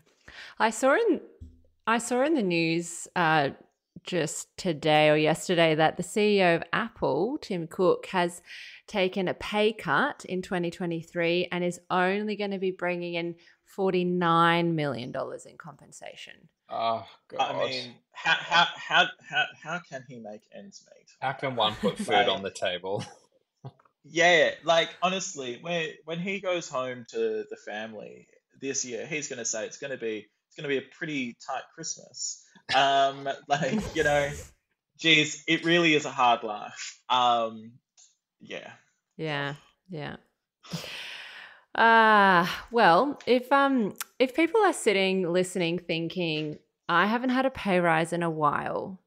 [0.57, 1.21] I saw in
[1.85, 3.51] I saw in the news uh,
[4.03, 8.41] just today or yesterday that the CEO of Apple, Tim Cook, has
[8.87, 14.75] taken a pay cut in 2023 and is only going to be bringing in 49
[14.75, 16.33] million dollars in compensation.
[16.71, 17.55] Oh God!
[17.55, 21.07] I mean, how how how how, how can he make ends meet?
[21.19, 23.03] How can one put food on the table?
[24.03, 28.27] Yeah, like honestly, when when he goes home to the family
[28.61, 32.43] this year, he's gonna say it's gonna be it's gonna be a pretty tight Christmas.
[32.75, 34.29] Um, like you know,
[34.97, 36.99] geez, it really is a hard life.
[37.09, 37.73] Um,
[38.39, 38.71] yeah.
[39.17, 39.55] Yeah.
[39.89, 40.17] Yeah.
[41.75, 46.57] Ah, uh, well, if um if people are sitting listening thinking
[46.87, 48.99] I haven't had a pay rise in a while,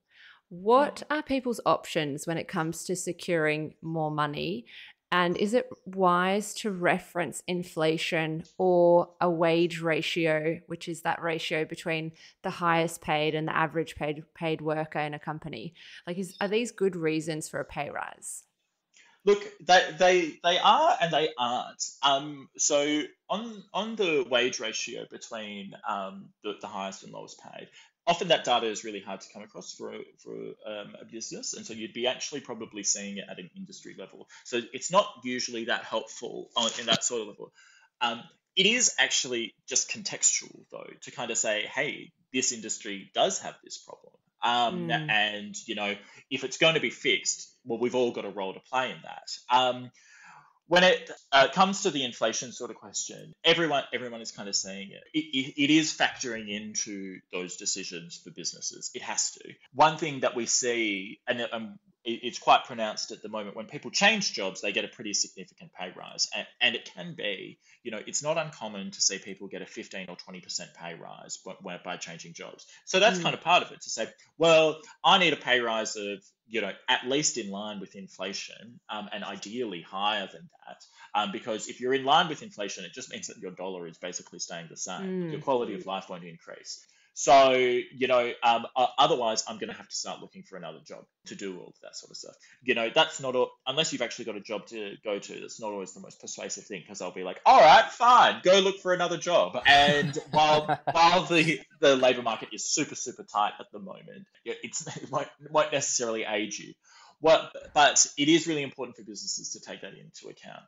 [0.53, 4.67] what are people's options when it comes to securing more money?
[5.11, 11.65] And is it wise to reference inflation or a wage ratio, which is that ratio
[11.65, 12.13] between
[12.43, 15.73] the highest paid and the average paid paid worker in a company?
[16.07, 18.45] Like, is, are these good reasons for a pay rise?
[19.25, 21.83] Look, they, they they are and they aren't.
[22.03, 27.69] Um, so on on the wage ratio between um, the, the highest and lowest paid,
[28.07, 30.35] often that data is really hard to come across for, for
[30.67, 31.55] um, a business.
[31.55, 34.29] And so you'd be actually probably seeing it at an industry level.
[34.45, 37.53] So it's not usually that helpful on, in that sort of level.
[38.01, 38.23] Um,
[38.57, 43.55] it is actually just contextual, though, to kind of say, hey, this industry does have
[43.63, 44.13] this problem.
[44.43, 45.11] Um, mm.
[45.11, 45.95] And, you know,
[46.29, 48.99] if it's going to be fixed, well, we've all got a role to play in
[49.05, 49.57] that.
[50.73, 54.57] When it uh, comes to the inflation sort of question, everyone everyone is kind of
[54.57, 55.03] saying it.
[55.13, 55.63] It, it.
[55.65, 58.91] it is factoring into those decisions for businesses.
[58.95, 59.53] It has to.
[59.75, 63.57] One thing that we see, and um, it's quite pronounced at the moment.
[63.57, 66.29] When people change jobs they get a pretty significant pay rise.
[66.35, 69.67] And, and, it can be you know it's not uncommon to see people get a
[69.67, 72.67] 15 or 20% pay rise by, by changing jobs.
[72.87, 73.23] So that's mm.
[73.23, 74.07] kind of part of it to say
[74.39, 78.81] well i need a pay rise of you know at least in line with inflation
[78.91, 80.83] um, and ideally higher than that
[81.15, 83.99] um, because if you're in line with inflation it just means that your dollar is
[83.99, 85.25] basically staying the same.
[85.25, 85.33] Mm.
[85.33, 86.85] your quality of life won't increase
[87.15, 91.05] so, you know, um, otherwise, I'm going to have to start looking for another job
[91.27, 92.35] to do all of that sort of stuff.
[92.63, 93.35] You know, that's not,
[93.67, 96.65] unless you've actually got a job to go to, that's not always the most persuasive
[96.65, 99.61] thing because I'll be like, all right, fine, go look for another job.
[99.67, 104.87] And while while the, the labor market is super, super tight at the moment, it's,
[104.97, 106.73] it won't, won't necessarily aid you.
[107.21, 110.63] What, but it is really important for businesses to take that into account.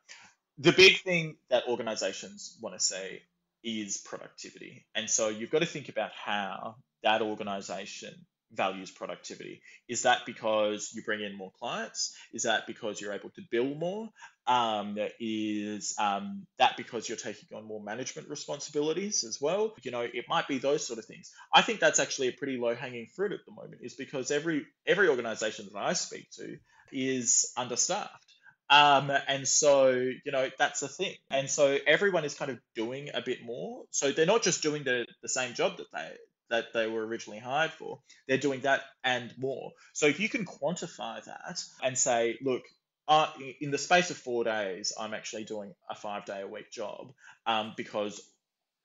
[0.58, 3.22] The big thing that organizations want to say
[3.64, 4.86] is productivity.
[4.94, 8.14] And so you've got to think about how that organization
[8.52, 9.62] values productivity.
[9.88, 12.14] Is that because you bring in more clients?
[12.32, 14.08] Is that because you're able to bill more?
[14.46, 19.74] Um, is um, that because you're taking on more management responsibilities as well?
[19.82, 21.32] You know, it might be those sort of things.
[21.52, 24.66] I think that's actually a pretty low hanging fruit at the moment, is because every
[24.86, 26.56] every organization that I speak to
[26.92, 28.23] is understaffed.
[28.70, 31.14] Um, and so, you know, that's a thing.
[31.30, 33.84] And so everyone is kind of doing a bit more.
[33.90, 36.10] So they're not just doing the, the same job that they
[36.50, 38.00] that they were originally hired for.
[38.28, 39.72] They're doing that and more.
[39.94, 42.62] So if you can quantify that and say, look,
[43.08, 43.28] uh,
[43.60, 47.12] in the space of four days, I'm actually doing a five day a week job
[47.46, 48.20] um, because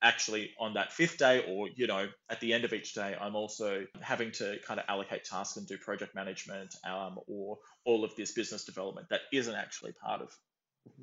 [0.02, 3.36] actually on that fifth day or you know at the end of each day i'm
[3.36, 8.14] also having to kind of allocate tasks and do project management um, or all of
[8.16, 10.34] this business development that isn't actually part of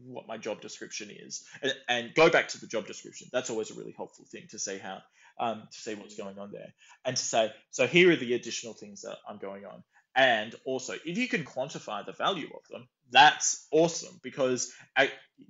[0.05, 1.45] what my job description is.
[1.61, 3.27] And, and go back to the job description.
[3.31, 5.01] That's always a really helpful thing to see how
[5.39, 6.73] um, to see what's going on there.
[7.05, 9.83] And to say so here are the additional things that i'm going on.
[10.15, 15.05] And also if you can quantify the value of them that's awesome because uh,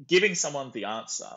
[0.08, 1.32] giving someone the answer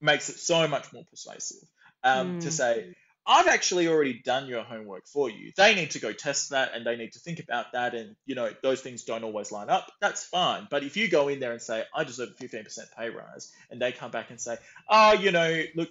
[0.00, 1.68] makes it so much more persuasive
[2.04, 2.40] um, mm.
[2.42, 2.94] to say,
[3.30, 5.52] I've actually already done your homework for you.
[5.54, 7.94] They need to go test that and they need to think about that.
[7.94, 9.92] And, you know, those things don't always line up.
[10.00, 10.66] That's fine.
[10.70, 13.82] But if you go in there and say, I deserve a 15% pay rise, and
[13.82, 14.56] they come back and say,
[14.88, 15.90] oh, you know, look,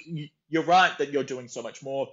[0.50, 2.08] you're right that you're doing so much more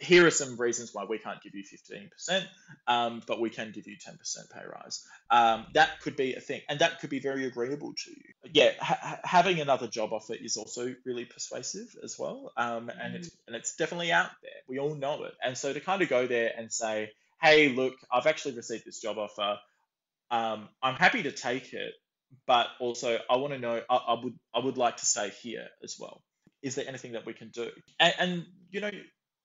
[0.00, 2.46] here are some reasons why we can't give you 15%,
[2.86, 5.04] um, but we can give you 10% pay rise.
[5.28, 8.50] Um, that could be a thing, and that could be very agreeable to you.
[8.52, 13.30] Yeah, ha- having another job offer is also really persuasive as well, um, and it's
[13.46, 14.52] and it's definitely out there.
[14.68, 17.10] We all know it, and so to kind of go there and say,
[17.42, 19.58] "Hey, look, I've actually received this job offer.
[20.30, 21.92] Um, I'm happy to take it,
[22.46, 23.82] but also I want to know.
[23.90, 26.22] I, I would I would like to stay here as well."
[26.62, 27.70] Is there anything that we can do?
[28.00, 28.90] and, and you know,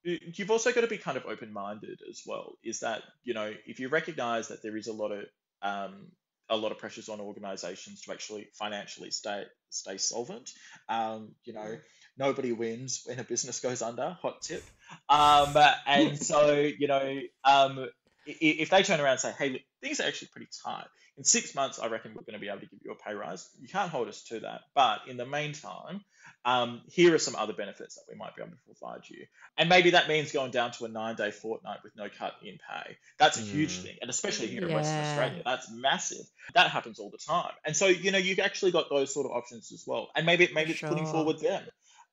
[0.03, 2.57] you've also got to be kind of open minded as well.
[2.63, 5.25] Is that you know if you recognise that there is a lot of
[5.61, 6.07] um,
[6.49, 10.51] a lot of pressures on organisations to actually financially stay stay solvent.
[10.89, 11.77] Um, you know,
[12.17, 14.17] nobody wins when a business goes under.
[14.21, 14.63] Hot tip.
[15.09, 15.55] Um,
[15.87, 17.87] and so you know, um,
[18.25, 20.87] if they turn around and say, "Hey, look, things are actually pretty tight,"
[21.17, 23.13] in six months, I reckon we're going to be able to give you a pay
[23.13, 23.47] rise.
[23.59, 24.61] You can't hold us to that.
[24.73, 26.03] But in the meantime,
[26.45, 29.25] um, here are some other benefits that we might be able to provide you.
[29.57, 32.57] And maybe that means going down to a nine day fortnight with no cut in
[32.57, 32.97] pay.
[33.17, 33.51] That's a mm.
[33.51, 33.97] huge thing.
[34.01, 34.67] And especially here yeah.
[34.67, 36.25] in Western Australia, that's massive.
[36.53, 37.53] That happens all the time.
[37.65, 40.09] And so, you know, you've actually got those sort of options as well.
[40.15, 40.89] And maybe maybe it's sure.
[40.89, 41.63] putting forward them.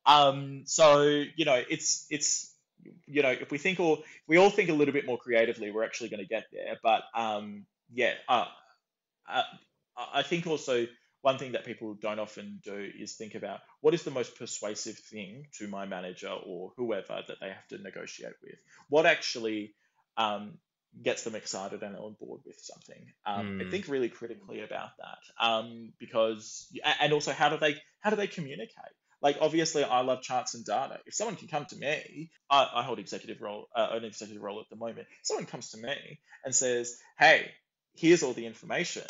[0.07, 2.55] Um, so, you know, it's it's
[3.07, 5.85] you know, if we think all we all think a little bit more creatively, we're
[5.85, 6.78] actually going to get there.
[6.83, 8.47] But um, yeah, uh,
[9.28, 9.43] uh,
[10.14, 10.87] I think also
[11.23, 14.97] one thing that people don't often do is think about what is the most persuasive
[14.97, 18.59] thing to my manager or whoever that they have to negotiate with.
[18.89, 19.75] What actually
[20.16, 20.59] um,
[21.03, 23.12] gets them excited and on board with something.
[23.27, 23.61] Um, mm.
[23.61, 23.71] I hmm.
[23.71, 26.66] think really critically about that um, because,
[27.01, 28.97] and also how do they how do they communicate?
[29.23, 30.99] Like obviously, I love charts and data.
[31.05, 34.61] If someone can come to me, I, I hold executive role, uh, an executive role
[34.61, 35.09] at the moment.
[35.23, 37.51] Someone comes to me and says, "Hey,
[37.95, 39.05] here's all the information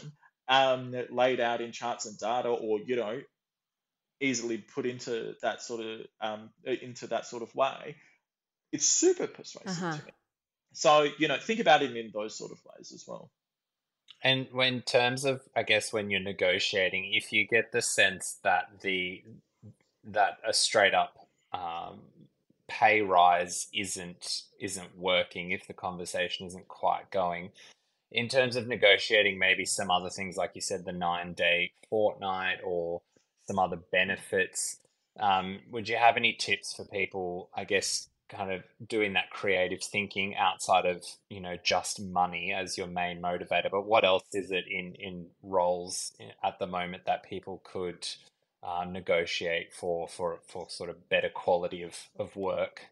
[0.51, 3.21] um, laid out in charts and data, or you know,
[4.21, 7.97] easily put into that sort of um, into that sort of way,
[8.73, 9.97] it's super persuasive uh-huh.
[9.97, 10.13] to me.
[10.73, 13.31] So you know, think about it in those sort of ways as well.
[14.23, 18.81] And in terms of, I guess, when you're negotiating, if you get the sense that
[18.83, 19.23] the
[20.05, 21.17] that a straight up
[21.53, 22.01] um,
[22.69, 27.51] pay rise isn't isn't working, if the conversation isn't quite going,
[28.13, 32.59] in terms of negotiating maybe some other things like you said the nine day fortnight
[32.65, 33.01] or
[33.47, 34.79] some other benefits
[35.19, 39.83] um, would you have any tips for people i guess kind of doing that creative
[39.83, 44.51] thinking outside of you know just money as your main motivator but what else is
[44.51, 48.07] it in in roles at the moment that people could
[48.63, 52.83] uh, negotiate for for for sort of better quality of of work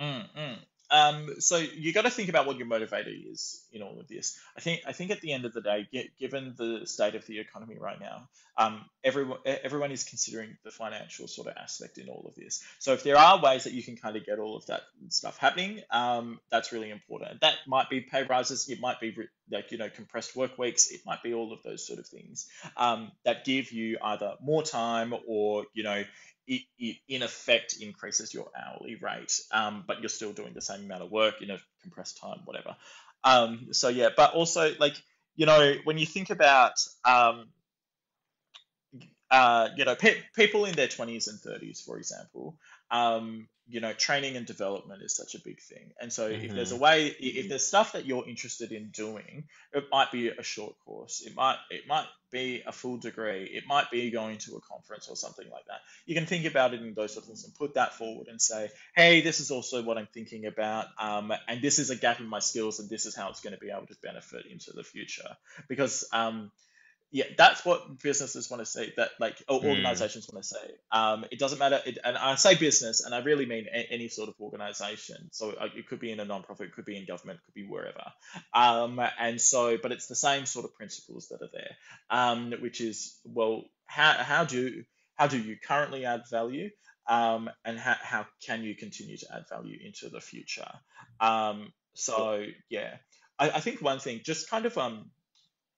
[0.00, 0.58] mm, mm.
[0.90, 4.38] Um, so you got to think about what your motivator is in all of this.
[4.56, 7.40] I think I think at the end of the day, given the state of the
[7.40, 12.24] economy right now, um, everyone everyone is considering the financial sort of aspect in all
[12.28, 12.62] of this.
[12.78, 15.38] So if there are ways that you can kind of get all of that stuff
[15.38, 17.40] happening, um, that's really important.
[17.40, 18.68] That might be pay rises.
[18.68, 19.14] It might be
[19.50, 20.90] like you know compressed work weeks.
[20.90, 24.62] It might be all of those sort of things um, that give you either more
[24.62, 26.04] time or you know
[26.46, 30.84] it, it, in effect increases your hourly rate, um, but you're still doing the same
[30.84, 32.76] amount of work in a compressed time, whatever.
[33.24, 34.94] Um, so yeah, but also like
[35.34, 36.74] you know when you think about
[37.04, 37.46] um,
[39.30, 42.56] uh, you know pe- people in their 20s and 30s, for example,
[42.90, 45.90] um, you know, training and development is such a big thing.
[46.00, 46.80] And so if there's a Mhm.
[46.80, 51.20] way, if there's stuff that you're interested in doing, it might be a short course.
[51.26, 53.44] It might it might be a full degree.
[53.44, 55.80] It might be going to a conference or something like that.
[56.06, 58.40] You can think about it in those sort of things and put that forward and
[58.40, 62.20] say, hey, this is also what I'm thinking about, um, and this is a gap
[62.20, 64.72] in my skills, and this is how it's going to be able to benefit into
[64.72, 65.36] the future.
[65.68, 66.52] Because um,
[67.12, 68.92] yeah, that's what businesses want to see.
[68.96, 69.68] That like or Mm.
[69.68, 70.74] organizations want to say.
[70.90, 74.08] Um, it doesn't matter, it, and I say business, and I really mean a, any
[74.08, 75.28] sort of organization.
[75.32, 77.66] So it could be in a nonprofit, it could be in government, it could be
[77.66, 78.04] wherever.
[78.52, 81.76] Um, and so, but it's the same sort of principles that are there,
[82.10, 84.82] um, which is well, how how do
[85.14, 86.70] how do you currently add value,
[87.08, 90.70] um, and how how can you continue to add value into the future?
[91.20, 92.96] Um, so yeah,
[93.38, 95.10] I, I think one thing, just kind of um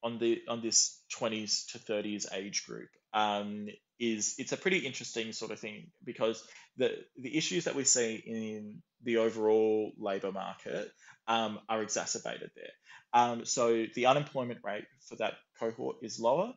[0.03, 3.69] on the on this 20s to 30s age group um,
[3.99, 6.43] is it's a pretty interesting sort of thing because
[6.77, 10.91] the the issues that we see in the overall labour market
[11.27, 12.73] um, are exacerbated there.
[13.13, 16.53] Um, so the unemployment rate for that cohort is lower.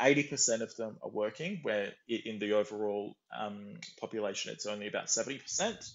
[0.00, 5.40] 80% of them are working, where in the overall um, population it's only about 70%,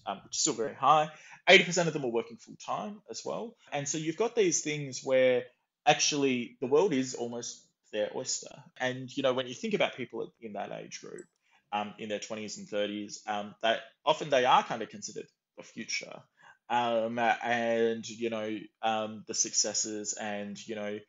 [0.05, 1.09] um, which is still very high.
[1.49, 3.55] 80% of them are working full time as well.
[3.71, 5.45] And so you've got these things where
[5.87, 8.63] actually the world is almost their oyster.
[8.79, 11.25] And you know, when you think about people in that age group,
[11.73, 15.27] um, in their 20s and 30s, um, that often they are kind of considered
[15.57, 16.21] the future.
[16.69, 20.99] Um, and you know, um, the successes and you know,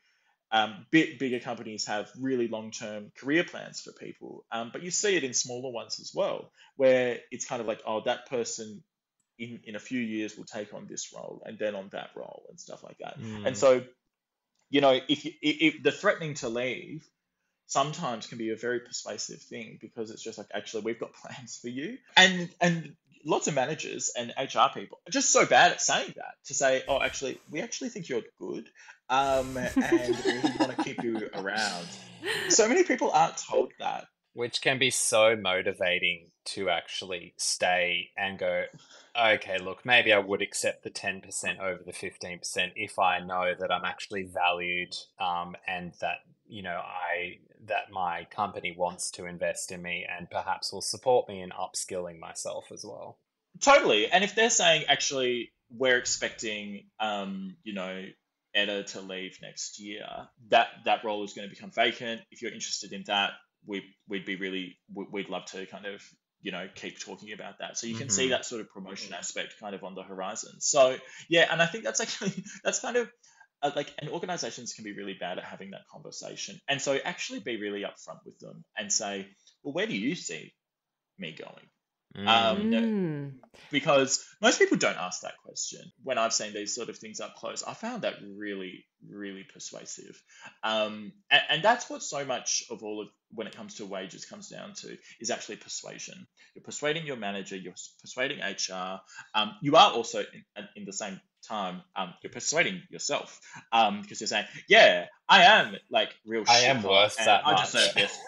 [0.51, 4.47] um, bit bigger companies have really long-term career plans for people.
[4.51, 7.83] Um, but you see it in smaller ones as well, where it's kind of like,
[7.87, 8.83] oh, that person
[9.39, 12.47] in, in a few years will take on this role and then on that role
[12.49, 13.21] and stuff like that.
[13.21, 13.47] Mm.
[13.47, 13.83] And so,
[14.71, 17.09] you know, if, you, if if the threatening to leave
[17.67, 21.59] sometimes can be a very persuasive thing because it's just like, actually, we've got plans
[21.61, 21.99] for you.
[22.17, 26.35] And and lots of managers and HR people are just so bad at saying that
[26.47, 28.69] to say, oh, actually, we actually think you're good,
[29.11, 31.87] um, and we want to keep you around.
[32.49, 34.07] So many people aren't told that.
[34.35, 38.65] which can be so motivating to actually stay and go
[39.19, 43.73] okay look maybe i would accept the 10% over the 15% if i know that
[43.73, 49.73] i'm actually valued um, and that you know i that my company wants to invest
[49.73, 53.19] in me and perhaps will support me in upskilling myself as well
[53.61, 54.11] Totally.
[54.11, 58.05] And if they're saying actually we're expecting um, you know,
[58.55, 60.07] Edda to leave next year,
[60.49, 62.23] that that role is going to become vacant.
[62.31, 63.33] If you're interested in that,
[63.67, 66.03] we we'd be really we'd love to kind of
[66.43, 67.77] you know keep talking about that.
[67.79, 68.31] So you can see Mhm.
[68.31, 70.61] that sort of promotion aspect kind of on the horizon.
[70.61, 70.97] So
[71.29, 72.33] yeah, and I think that's actually
[72.65, 73.11] that's kind of
[73.63, 77.41] uh, like and organizations can be really bad at having that conversation and so actually
[77.41, 79.27] be really upfront with them and say
[79.65, 80.53] well where do you see
[81.19, 81.67] me going
[82.17, 83.33] Um, Mm.
[83.71, 85.81] because most people don't ask that question.
[86.03, 90.21] When I've seen these sort of things up close, I found that really, really persuasive.
[90.63, 94.25] Um, and, and that's what so much of all of when it comes to wages
[94.25, 96.27] comes down to is actually persuasion.
[96.55, 99.01] You're persuading your manager, you're persuading HR.
[99.35, 100.21] Um, you are also
[100.57, 103.41] in, in the same time um, you're persuading yourself
[103.73, 106.45] um, because you're saying, yeah, I am like real.
[106.49, 107.73] I am worth that I much.
[107.73, 108.19] deserve this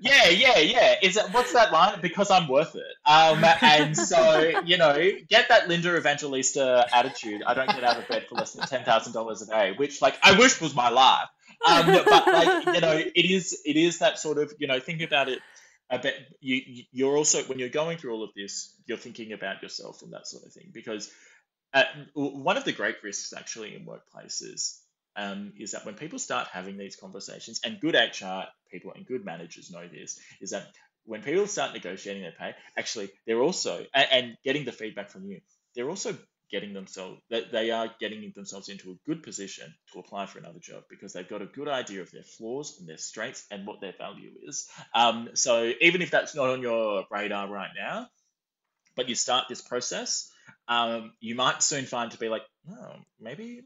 [0.00, 0.94] yeah, yeah, yeah.
[1.02, 2.00] Is it what's that line?
[2.00, 2.82] Because I'm worth it.
[3.06, 7.42] Um, and so you know, get that Linda Evangelista attitude.
[7.46, 10.02] I don't get out of bed for less than ten thousand dollars a day, which
[10.02, 11.28] like I wish was my life.
[11.66, 15.02] Um, but like you know, it is it is that sort of you know think
[15.02, 15.40] about it.
[15.90, 19.62] I bet you- you're also when you're going through all of this, you're thinking about
[19.62, 21.10] yourself and that sort of thing because
[21.72, 24.78] uh, one of the great risks actually in workplaces
[25.16, 29.24] um, is that when people start having these conversations, and good HR people and good
[29.24, 30.66] managers know this, is that
[31.04, 35.24] when people start negotiating their pay, actually they're also and, and getting the feedback from
[35.24, 35.40] you,
[35.74, 36.16] they're also
[36.50, 40.58] getting themselves that they are getting themselves into a good position to apply for another
[40.60, 43.80] job because they've got a good idea of their flaws and their strengths and what
[43.80, 44.68] their value is.
[44.94, 48.08] Um, so even if that's not on your radar right now,
[48.96, 50.29] but you start this process,
[50.68, 53.62] um, you might soon find to be like, oh, maybe,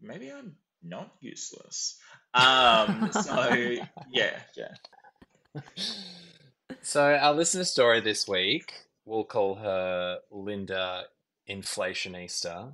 [0.00, 1.98] maybe I'm not useless.
[2.34, 3.50] Um, so
[4.12, 5.62] yeah, yeah.
[6.82, 8.72] So our listener story this week,
[9.04, 11.04] we'll call her Linda
[11.48, 12.72] Inflationista,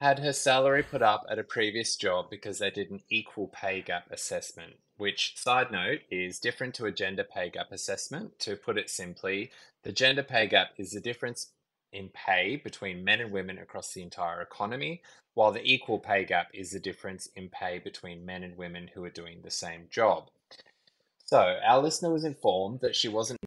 [0.00, 3.80] had her salary put up at a previous job because they did an equal pay
[3.80, 8.38] gap assessment, which side note is different to a gender pay gap assessment.
[8.40, 9.50] To put it simply,
[9.82, 11.48] the gender pay gap is the difference
[11.92, 15.02] in pay between men and women across the entire economy,
[15.34, 19.04] while the equal pay gap is the difference in pay between men and women who
[19.04, 20.30] are doing the same job.
[21.24, 23.40] So, our listener was informed that she wasn't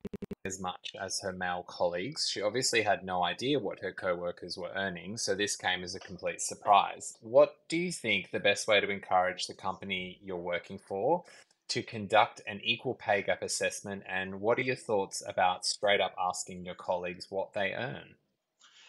[0.46, 2.30] as much as her male colleagues.
[2.30, 5.96] She obviously had no idea what her co workers were earning, so this came as
[5.96, 7.18] a complete surprise.
[7.22, 11.24] What do you think the best way to encourage the company you're working for
[11.68, 16.14] to conduct an equal pay gap assessment, and what are your thoughts about straight up
[16.20, 18.16] asking your colleagues what they earn?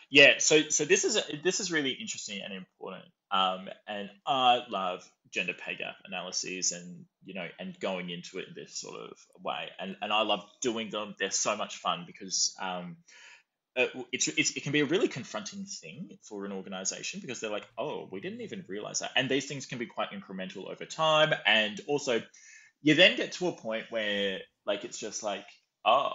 [0.08, 3.04] Yeah, so so this is this is really interesting and important.
[3.30, 8.48] Um, and I love gender pay gap analyses and you know and going into it
[8.48, 9.68] in this sort of way.
[9.80, 11.14] And and I love doing them.
[11.18, 12.96] They're so much fun because um,
[14.12, 17.66] it's, it's, it can be a really confronting thing for an organization because they're like,
[17.76, 19.10] oh, we didn't even realize that.
[19.16, 21.34] And these things can be quite incremental over time.
[21.44, 22.22] And also,
[22.82, 25.46] you then get to a point where like it's just like,
[25.84, 26.12] oh,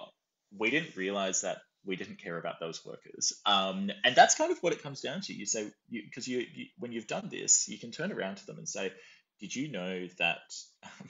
[0.58, 3.34] we didn't realize that we didn't care about those workers.
[3.46, 5.34] Um, and that's kind of what it comes down to.
[5.34, 8.58] You say, because you, you, when you've done this, you can turn around to them
[8.58, 8.92] and say,
[9.40, 10.40] did you know that
[10.84, 11.10] um,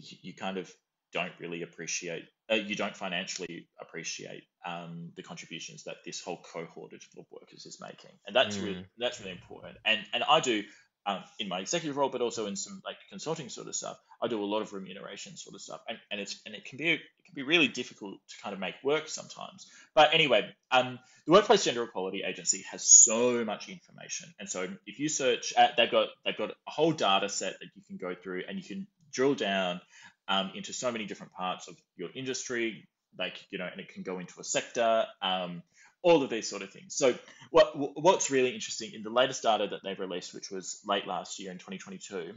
[0.00, 0.72] you kind of
[1.12, 6.92] don't really appreciate, uh, you don't financially appreciate um, the contributions that this whole cohort
[6.92, 8.64] of workers is making, and that's mm.
[8.64, 9.76] really that's really important.
[9.84, 10.62] And and I do
[11.06, 13.98] um, in my executive role, but also in some like consulting sort of stuff.
[14.22, 16.78] I do a lot of remuneration sort of stuff, and, and it's and it can
[16.78, 19.66] be it can be really difficult to kind of make work sometimes.
[19.94, 25.00] But anyway, um, the Workplace Gender Equality Agency has so much information, and so if
[25.00, 28.14] you search, uh, they've got they've got a whole data set that you can go
[28.14, 29.80] through, and you can drill down
[30.28, 32.86] um, into so many different parts of your industry,
[33.18, 35.06] like you know, and it can go into a sector.
[35.22, 35.62] Um,
[36.02, 36.94] all of these sort of things.
[36.96, 37.14] So
[37.50, 41.38] what what's really interesting in the latest data that they've released, which was late last
[41.38, 42.34] year in 2022,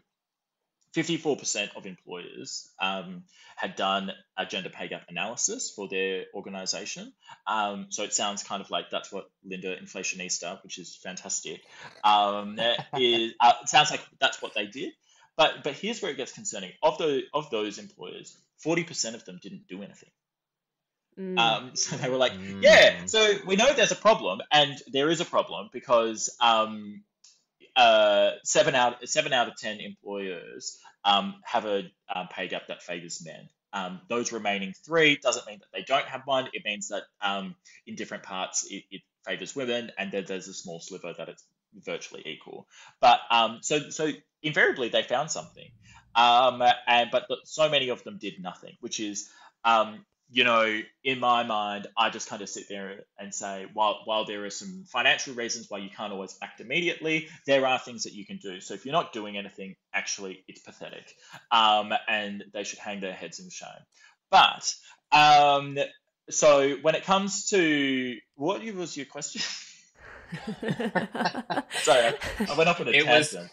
[0.96, 3.24] 54% of employers um,
[3.56, 7.12] had done a gender pay gap analysis for their organization.
[7.48, 11.62] Um, so it sounds kind of like that's what Linda Inflationista, which is fantastic,
[12.04, 12.60] um,
[12.98, 14.94] is, uh, it sounds like that's what they did.
[15.36, 16.74] But but here's where it gets concerning.
[16.84, 20.10] Of the of those employers, 40% of them didn't do anything.
[21.20, 21.40] Mm.
[21.40, 22.62] Um, so they were like, mm.
[22.62, 27.04] yeah, so we know there's a problem, and there is a problem because um,
[27.76, 31.84] uh, seven out seven out of ten employers um, have a
[32.14, 33.50] um, pay gap that favors men.
[33.74, 36.48] Um, those remaining three doesn't mean that they don't have one.
[36.54, 37.56] It means that um,
[37.88, 41.44] in different parts it, it favors women, and then there's a small sliver that it's
[41.74, 42.68] virtually equal.
[43.02, 43.20] But
[43.62, 44.12] so so
[44.44, 45.70] invariably they found something,
[46.16, 49.30] and but so many of them did nothing, which is
[49.66, 54.02] um, you know, in my mind, I just kind of sit there and say, while
[54.06, 58.04] while there are some financial reasons why you can't always act immediately, there are things
[58.04, 58.60] that you can do.
[58.60, 61.14] So if you're not doing anything, actually, it's pathetic,
[61.52, 63.70] um, and they should hang their heads in shame.
[64.32, 64.74] But
[65.12, 65.78] um,
[66.30, 69.42] so when it comes to what was your question?
[71.84, 72.14] Sorry,
[72.50, 73.44] I went up on a it tangent.
[73.44, 73.50] Was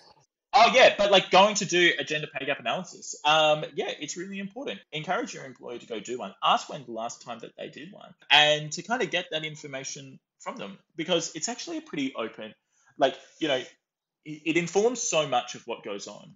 [0.62, 4.18] Oh yeah, but like going to do a gender pay gap analysis, um, yeah, it's
[4.18, 4.78] really important.
[4.92, 6.34] Encourage your employer to go do one.
[6.42, 9.44] Ask when the last time that they did one, and to kind of get that
[9.44, 12.54] information from them because it's actually a pretty open,
[12.98, 13.62] like you know,
[14.26, 16.34] it, it informs so much of what goes on,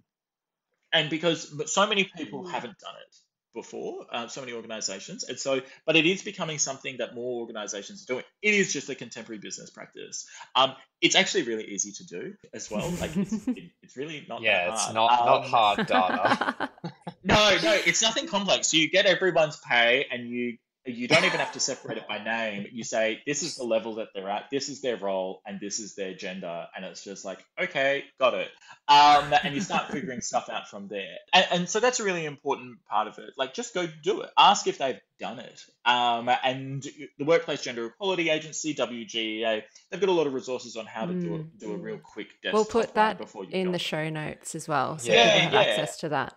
[0.91, 3.17] and because but so many people haven't done it,
[3.55, 5.25] before, uh, so many organizations.
[5.25, 8.25] And so, but it is becoming something that more organizations are doing.
[8.43, 10.27] It is just a contemporary business practice.
[10.55, 12.91] Um, it's actually really easy to do as well.
[13.01, 16.71] Like it's, it, it's really not yeah, it's not um, not hard data.
[17.25, 18.73] no, no, it's nothing complex.
[18.75, 22.67] You get everyone's pay and you you don't even have to separate it by name.
[22.73, 25.81] You say this is the level that they're at, this is their role, and this
[25.81, 28.49] is their gender, and it's just like okay, got it.
[28.87, 31.17] Um, and you start figuring stuff out from there.
[31.33, 33.31] And, and, so that's a really important part of it.
[33.39, 34.31] Like just go do it.
[34.37, 35.65] Ask if they've done it.
[35.87, 36.87] Um, and
[37.19, 41.13] the Workplace Gender Equality Agency (WGEA) they've got a lot of resources on how to
[41.13, 41.21] mm.
[41.23, 42.29] do a, do a real quick.
[42.53, 43.21] We'll put that
[43.51, 45.61] in the show notes as well, so yeah, you have yeah.
[45.61, 46.35] access to that.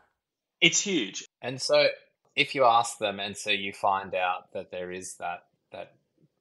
[0.62, 1.26] It's huge.
[1.42, 1.88] And so
[2.38, 5.92] if you ask them and so you find out that there is that that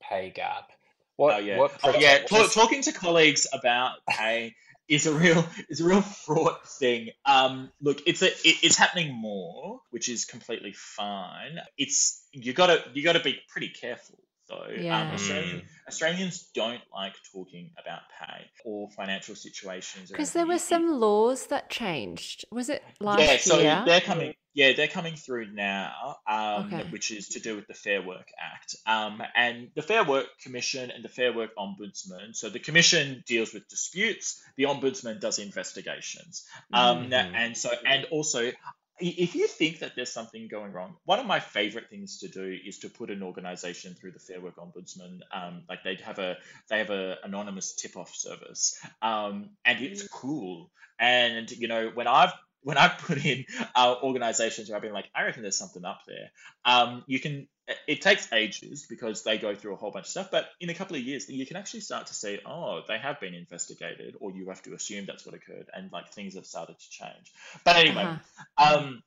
[0.01, 0.71] pay gap
[1.17, 1.59] what, oh, yeah.
[1.59, 2.19] What oh, yeah.
[2.19, 4.55] Talk, talking to colleagues about pay
[4.89, 7.11] is a real is a real fraught thing.
[7.25, 11.59] Um, look, it's a it, it's happening more, which is completely fine.
[11.79, 14.19] It's you gotta you gotta be pretty careful
[14.49, 14.67] though.
[14.69, 15.01] Um, yeah.
[15.03, 20.11] Um, Australian, Australians don't like talking about pay or financial situations.
[20.11, 22.45] Because there were some laws that changed.
[22.51, 23.83] Was it last yeah, so year?
[23.87, 24.35] they're coming.
[24.55, 26.87] Yeah, they're coming through now, um, okay.
[26.89, 28.75] which is to do with the Fair Work Act.
[28.87, 32.35] Um, and the Fair Work Commission and the Fair Work Ombudsman.
[32.35, 36.47] So the Commission deals with disputes, the Ombudsman does investigations.
[36.73, 37.35] Um, mm-hmm.
[37.35, 38.51] And so, and also,
[38.99, 42.57] if you think that there's something going wrong, one of my favorite things to do
[42.65, 45.21] is to put an organization through the Fair Work Ombudsman.
[45.33, 46.37] Um, like they have a
[46.69, 50.71] they have a anonymous tip off service, um, and it's cool.
[50.99, 52.33] And you know when I've
[52.67, 53.45] when I put in
[53.77, 56.33] uh, organizations where I've been like, I reckon there's something up there.
[56.65, 57.47] Um, you can.
[57.87, 60.75] It takes ages because they go through a whole bunch of stuff, but in a
[60.75, 64.33] couple of years, you can actually start to see, oh, they have been investigated, or
[64.33, 67.33] you have to assume that's what occurred, and like things have started to change.
[67.65, 68.79] But anyway, uh-huh.
[68.79, 69.03] um,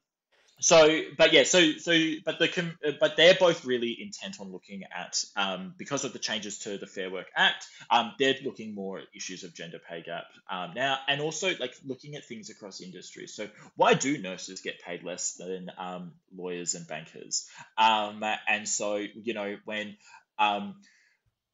[0.59, 1.91] so but yeah so so
[2.25, 6.59] but the but they're both really intent on looking at um, because of the changes
[6.59, 10.25] to the fair work act um, they're looking more at issues of gender pay gap
[10.49, 14.81] um, now and also like looking at things across industries so why do nurses get
[14.81, 17.47] paid less than um, lawyers and bankers?
[17.77, 19.97] Um, and so you know when
[20.37, 20.75] um,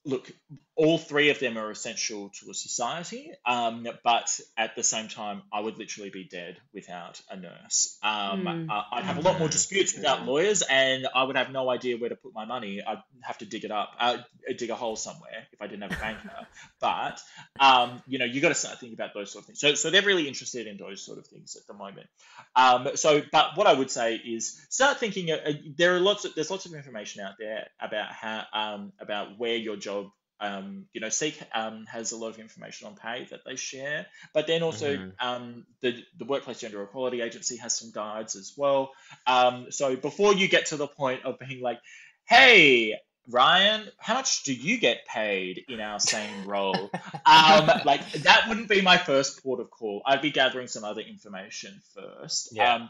[0.05, 0.31] look,
[0.77, 5.41] all three of them are essential to a society, um, but at the same time,
[5.51, 7.97] I would literally be dead without a nurse.
[8.03, 8.69] Um, mm.
[8.69, 11.97] uh, I'd have a lot more disputes without lawyers, and I would have no idea
[11.97, 12.81] where to put my money.
[12.85, 14.17] I'd have to dig it up, uh,
[14.57, 16.47] dig a hole somewhere if I didn't have a banker.
[16.81, 17.21] but
[17.59, 19.61] um, you know, you got to start thinking about those sort of things.
[19.61, 22.07] So, so they're really interested in those sort of things at the moment.
[22.53, 25.31] Um, so, but what I would say is start thinking.
[25.31, 29.39] Uh, there are lots of there's lots of information out there about how um, about
[29.39, 29.94] where your job
[30.39, 34.05] um, you know, Seek um, has a lot of information on pay that they share,
[34.33, 35.27] but then also mm-hmm.
[35.27, 38.91] um, the the Workplace Gender Equality Agency has some guides as well.
[39.25, 41.79] Um, so before you get to the point of being like,
[42.27, 46.91] "Hey, Ryan, how much do you get paid in our same role?"
[47.25, 50.01] um, like that wouldn't be my first port of call.
[50.05, 52.49] I'd be gathering some other information first.
[52.51, 52.75] Yeah.
[52.75, 52.89] Um,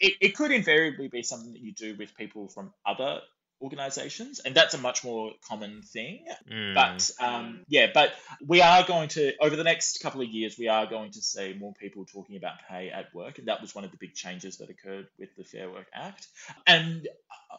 [0.00, 3.20] it, it could invariably be something that you do with people from other
[3.62, 6.74] organizations and that's a much more common thing mm.
[6.74, 8.12] but um, yeah but
[8.46, 11.54] we are going to over the next couple of years we are going to see
[11.58, 14.58] more people talking about pay at work and that was one of the big changes
[14.58, 16.26] that occurred with the fair work act
[16.66, 17.08] and
[17.50, 17.56] uh,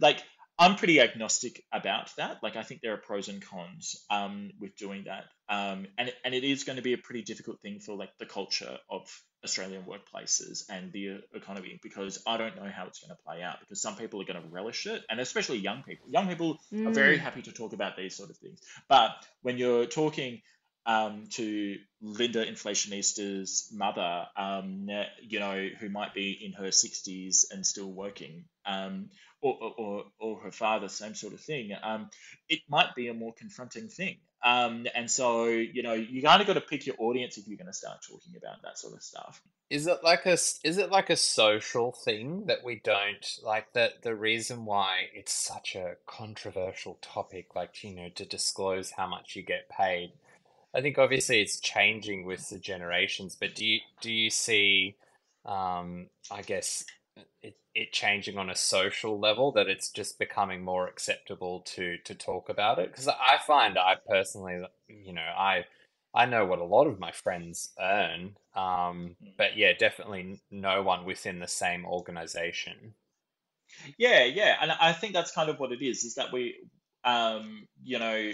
[0.00, 0.22] like
[0.58, 2.42] I'm pretty agnostic about that.
[2.42, 6.34] Like, I think there are pros and cons um, with doing that, um, and and
[6.34, 9.08] it is going to be a pretty difficult thing for like the culture of
[9.44, 13.60] Australian workplaces and the economy because I don't know how it's going to play out
[13.60, 16.08] because some people are going to relish it and especially young people.
[16.10, 16.86] Young people mm.
[16.86, 17.20] are very mm.
[17.20, 18.60] happy to talk about these sort of things.
[18.88, 20.42] But when you're talking
[20.86, 24.88] um, to Linda Inflationista's mother, um,
[25.20, 29.10] you know, who might be in her 60s and still working, um,
[29.40, 32.10] or, or, or her father, same sort of thing, um,
[32.48, 34.18] it might be a more confronting thing.
[34.44, 37.56] Um, and so, you know, you kind of got to pick your audience if you're
[37.56, 39.42] going to start talking about that sort of stuff.
[39.70, 44.02] Is it like a is it like a social thing that we don't like that
[44.02, 49.36] the reason why it's such a controversial topic like you know to disclose how much
[49.36, 50.12] you get paid
[50.74, 54.96] I think obviously it's changing with the generations but do you do you see
[55.44, 56.84] um, I guess
[57.78, 62.48] it, changing on a social level that it's just becoming more acceptable to to talk
[62.48, 65.64] about it because I find I personally you know I
[66.14, 69.32] I know what a lot of my friends earn, um, mm.
[69.36, 72.94] but yeah, definitely no one within the same organization.
[73.98, 76.04] Yeah, yeah, and I think that's kind of what it is.
[76.04, 76.56] Is that we,
[77.04, 78.32] um, you know,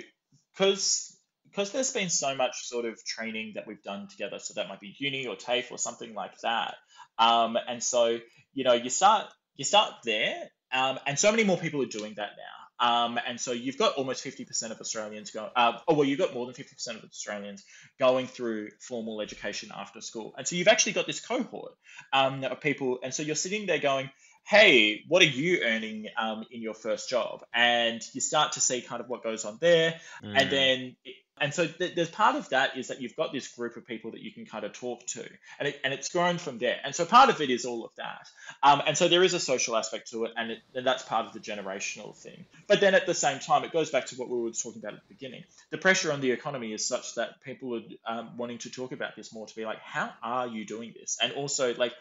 [0.52, 1.13] because
[1.54, 4.38] because there's been so much sort of training that we've done together.
[4.38, 6.74] So that might be uni or TAFE or something like that.
[7.18, 8.18] Um, and so
[8.54, 9.26] you know, you start
[9.56, 12.64] you start there, um, and so many more people are doing that now.
[12.80, 16.34] Um, and so you've got almost 50% of Australians go, uh, oh, well, you've got
[16.34, 17.64] more than 50% of Australians
[18.00, 20.34] going through formal education after school.
[20.36, 21.72] And so you've actually got this cohort
[22.12, 22.98] um, of people.
[23.04, 24.10] And so you're sitting there going,
[24.46, 27.44] hey, what are you earning um, in your first job?
[27.54, 30.00] And you start to see kind of what goes on there.
[30.22, 30.40] Mm.
[30.40, 33.48] And then it, and so th- there's part of that is that you've got this
[33.48, 35.24] group of people that you can kind of talk to,
[35.58, 36.78] and, it, and it's grown from there.
[36.84, 38.28] And so part of it is all of that.
[38.62, 41.26] Um, and so there is a social aspect to it, and, it, and that's part
[41.26, 42.44] of the generational thing.
[42.66, 44.94] But then at the same time, it goes back to what we were talking about
[44.94, 45.44] at the beginning.
[45.70, 49.16] The pressure on the economy is such that people are um, wanting to talk about
[49.16, 51.18] this more to be like, how are you doing this?
[51.22, 51.92] And also, like,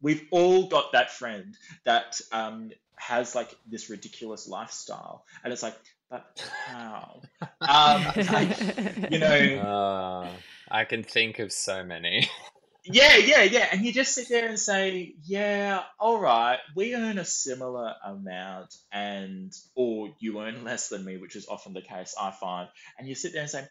[0.00, 5.76] we've all got that friend that um, has like this ridiculous lifestyle, and it's like,
[6.10, 7.20] but how?
[7.60, 10.28] um, like, you know, uh,
[10.70, 12.28] I can think of so many.
[12.84, 17.18] yeah, yeah, yeah, and you just sit there and say, yeah, all right, we earn
[17.18, 22.14] a similar amount, and or you earn less than me, which is often the case,
[22.20, 23.66] I find, and you sit there and say,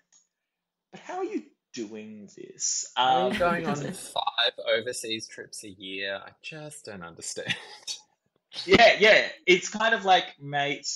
[0.92, 2.92] but how are you doing this?
[2.96, 6.20] Um, are going on five overseas trips a year?
[6.24, 7.56] I just don't understand.
[8.66, 10.88] yeah, yeah, it's kind of like, mate,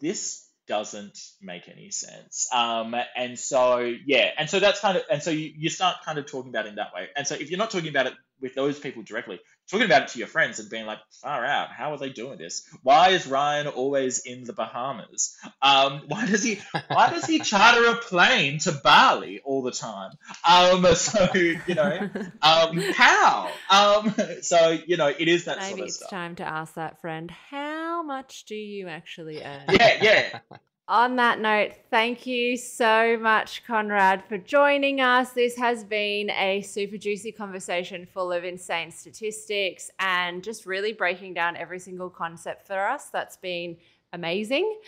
[0.00, 2.48] this doesn't make any sense.
[2.52, 6.18] Um, and so yeah, and so that's kind of and so you, you start kind
[6.18, 7.08] of talking about it in that way.
[7.16, 9.40] And so if you're not talking about it with those people directly,
[9.70, 12.36] talking about it to your friends and being like, far out, how are they doing
[12.36, 12.68] this?
[12.82, 15.36] Why is Ryan always in the Bahamas?
[15.62, 20.12] Um, why does he why does he charter a plane to Bali all the time?
[20.48, 22.10] Um, so you know,
[22.42, 23.50] um, how?
[23.70, 26.10] Um, so you know, it is that Maybe sort of it's stuff.
[26.10, 27.63] time to ask that friend, how
[28.04, 29.64] much do you actually earn?
[29.70, 30.38] Yeah, yeah.
[30.86, 35.32] On that note, thank you so much, Conrad, for joining us.
[35.32, 41.32] This has been a super juicy conversation full of insane statistics and just really breaking
[41.32, 43.06] down every single concept for us.
[43.06, 43.78] That's been
[44.12, 44.78] amazing.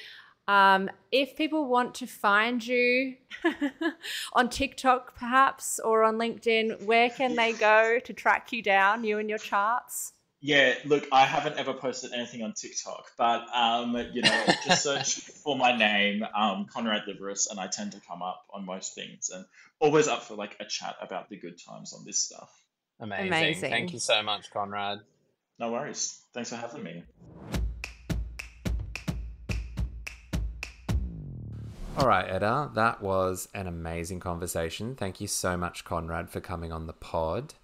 [0.48, 3.16] Um, if people want to find you
[4.34, 9.18] on TikTok, perhaps, or on LinkedIn, where can they go to track you down, you
[9.18, 10.12] and your charts?
[10.46, 15.14] Yeah, look, I haven't ever posted anything on TikTok, but um, you know, just search
[15.42, 19.28] for my name, um, Conrad Liveris, and I tend to come up on most things,
[19.28, 19.44] and
[19.80, 22.48] always up for like a chat about the good times on this stuff.
[23.00, 23.26] Amazing.
[23.26, 23.70] Amazing.
[23.70, 25.00] Thank you so much, Conrad.
[25.58, 26.22] No worries.
[26.32, 27.02] Thanks for having me.
[31.98, 34.94] All right, Edda, that was an amazing conversation.
[34.94, 37.54] Thank you so much, Conrad, for coming on the pod.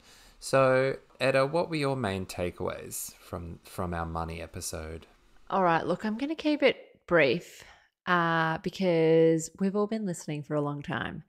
[0.40, 5.06] So, Edda, what were your main takeaways from from our money episode?
[5.48, 7.62] All right, look, I'm going to keep it brief
[8.06, 11.22] uh, because we've all been listening for a long time.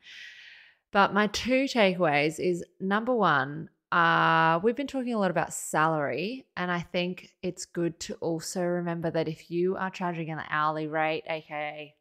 [0.92, 6.48] But my two takeaways is number one, uh, we've been talking a lot about salary,
[6.58, 10.88] and I think it's good to also remember that if you are charging an hourly
[10.88, 11.94] rate, aka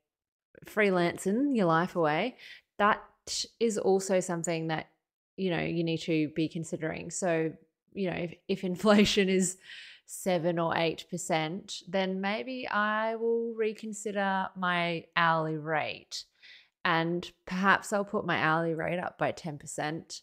[0.65, 2.37] freelancing your life away,
[2.79, 3.03] that
[3.61, 4.87] is also something that
[5.37, 7.11] you know you need to be considering.
[7.11, 7.53] So
[7.95, 9.59] you know if, if inflation is
[10.07, 16.25] seven or eight percent, then maybe I will reconsider my hourly rate,
[16.85, 20.23] and perhaps I'll put my hourly rate up by ten percent,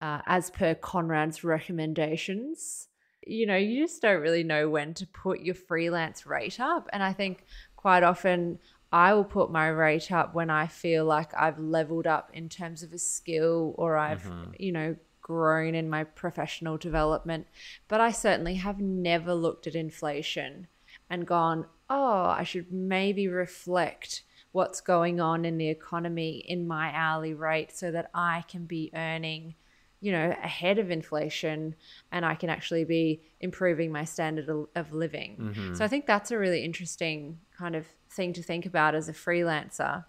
[0.00, 2.88] uh, as per Conrad's recommendations.
[3.28, 7.02] You know, you just don't really know when to put your freelance rate up, and
[7.02, 8.58] I think quite often
[8.92, 12.82] I will put my rate up when I feel like I've leveled up in terms
[12.84, 14.24] of a skill or I've,
[14.58, 17.48] you know, grown in my professional development.
[17.88, 20.68] But I certainly have never looked at inflation
[21.10, 24.22] and gone, oh, I should maybe reflect
[24.52, 28.92] what's going on in the economy in my hourly rate so that I can be
[28.94, 29.56] earning
[30.00, 31.74] you know ahead of inflation
[32.12, 36.38] and i can actually be improving my standard of- living so i think that's a
[36.38, 40.04] really interesting kind of thing to think about as a freelancer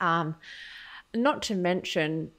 [0.00, 0.36] um,
[1.12, 2.30] not to mention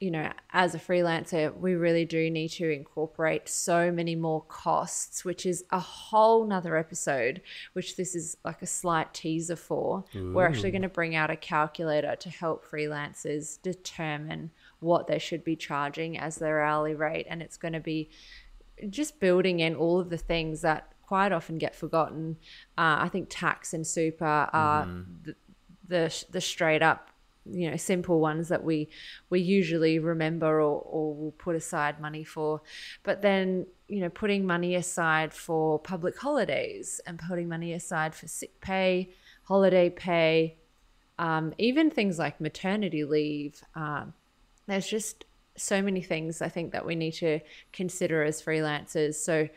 [0.00, 5.24] you know as a freelancer we really do need to incorporate so many more costs
[5.24, 7.40] which is a whole nother episode
[7.74, 10.04] which this is like a slight teaser for.
[10.34, 15.44] We're actually going to bring out a calculator to help freelancers determine what they should
[15.44, 18.10] be charging as their hourly rate and it's going to be
[18.90, 22.36] just building in all of the things that quite often get forgotten.
[22.76, 24.86] Uh, i think tax and super are
[25.22, 25.36] the,
[25.86, 27.10] the the straight up
[27.50, 28.88] you know simple ones that we
[29.30, 32.60] we usually remember or, or will put aside money for
[33.02, 38.26] but then you know putting money aside for public holidays and putting money aside for
[38.26, 39.10] sick pay
[39.44, 40.56] holiday pay
[41.18, 44.14] um, even things like maternity leave um,
[44.66, 45.24] there's just
[45.56, 47.40] so many things I think that we need to
[47.72, 49.14] consider as freelancers.
[49.14, 49.48] So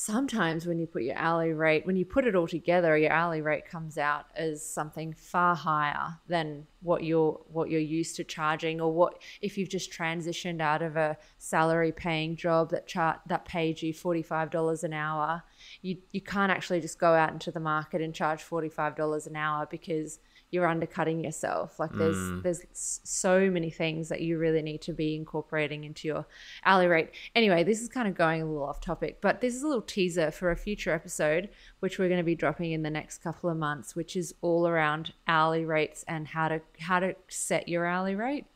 [0.00, 3.42] sometimes when you put your hourly rate, when you put it all together, your hourly
[3.42, 8.80] rate comes out as something far higher than what you're what you're used to charging,
[8.80, 13.44] or what if you've just transitioned out of a salary paying job that chart that
[13.44, 15.42] paid you forty five dollars an hour.
[15.82, 19.26] You you can't actually just go out into the market and charge forty five dollars
[19.26, 20.18] an hour because
[20.50, 21.78] you're undercutting yourself.
[21.78, 22.40] Like there's hmm.
[22.42, 26.26] there's so many things that you really need to be incorporating into your
[26.64, 27.10] hourly rate.
[27.34, 29.82] Anyway, this is kind of going a little off topic, but this is a little
[29.82, 31.48] teaser for a future episode,
[31.80, 34.66] which we're going to be dropping in the next couple of months, which is all
[34.66, 38.46] around hourly rates and how to how to set your hourly rate.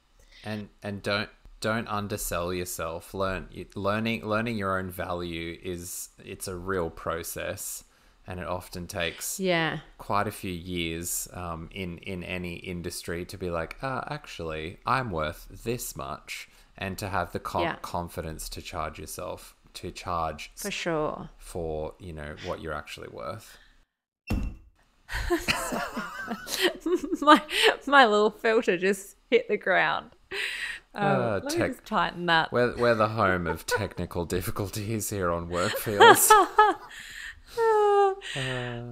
[0.42, 1.30] And and don't
[1.60, 3.14] don't undersell yourself.
[3.14, 7.84] Learn learning learning your own value is it's a real process,
[8.26, 9.80] and it often takes Yeah.
[9.98, 15.10] quite a few years um, in in any industry to be like, ah, actually, I'm
[15.10, 16.48] worth this much,
[16.78, 17.76] and to have the con- Yeah.
[17.82, 21.30] confidence to charge yourself to charge For sure.
[21.36, 23.58] for you know what you're actually worth.
[27.20, 27.42] my
[27.86, 30.10] my little filter just hit the ground.
[30.94, 32.52] Um, Ah, let me just tighten that.
[32.52, 36.30] We're we're the home of technical difficulties here on Workfields.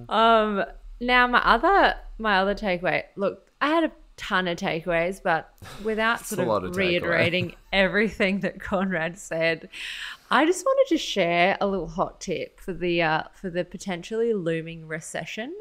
[0.09, 0.63] um
[0.99, 3.03] Now my other my other takeaway.
[3.15, 8.59] Look, I had a ton of takeaways, but without sort of of reiterating everything that
[8.59, 9.69] Conrad said,
[10.29, 14.33] I just wanted to share a little hot tip for the uh, for the potentially
[14.33, 15.53] looming recession.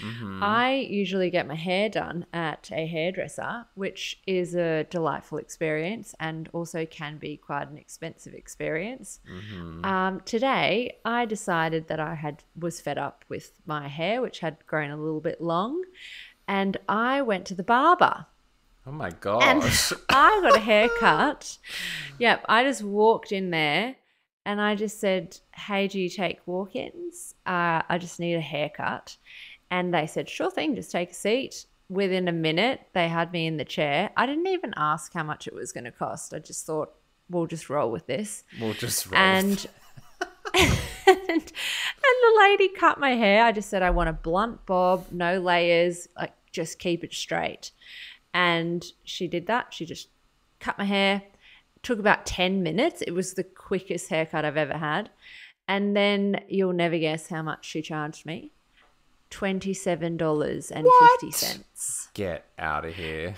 [0.00, 0.42] Mm-hmm.
[0.42, 6.48] I usually get my hair done at a hairdresser, which is a delightful experience and
[6.52, 9.20] also can be quite an expensive experience.
[9.30, 9.84] Mm-hmm.
[9.84, 14.66] Um, today, I decided that I had was fed up with my hair, which had
[14.66, 15.82] grown a little bit long,
[16.46, 18.26] and I went to the barber
[18.86, 19.62] Oh my and.
[20.08, 21.58] I got a haircut.
[22.18, 23.96] Yep, I just walked in there
[24.46, 27.34] and I just said, "Hey, do you take walk-ins?
[27.44, 29.18] Uh, I just need a haircut."
[29.70, 33.46] And they said, "Sure thing, just take a seat." Within a minute, they had me
[33.46, 34.10] in the chair.
[34.16, 36.34] I didn't even ask how much it was going to cost.
[36.34, 36.92] I just thought,
[37.30, 39.20] "We'll just roll with this." we'll just roll.
[39.20, 39.66] and
[40.54, 40.72] and,
[41.06, 43.44] and the lady cut my hair.
[43.44, 47.70] I just said I want a blunt bob, no layers, like just keep it straight.
[48.32, 49.72] And she did that.
[49.72, 50.08] She just
[50.60, 51.22] cut my hair.
[51.82, 53.02] took about 10 minutes.
[53.02, 55.10] It was the quickest haircut I've ever had.
[55.68, 58.52] And then you'll never guess how much she charged me.
[59.30, 62.08] $27.50.
[62.14, 63.34] Get out of here.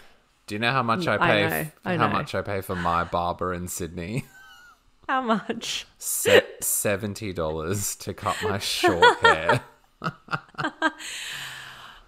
[0.47, 1.49] Do you know how much I I pay?
[1.49, 2.13] know, f- I how know.
[2.13, 4.25] much I pay for my barber in Sydney?
[5.09, 5.87] How much?
[5.97, 9.63] Se- Seventy dollars to cut my short hair.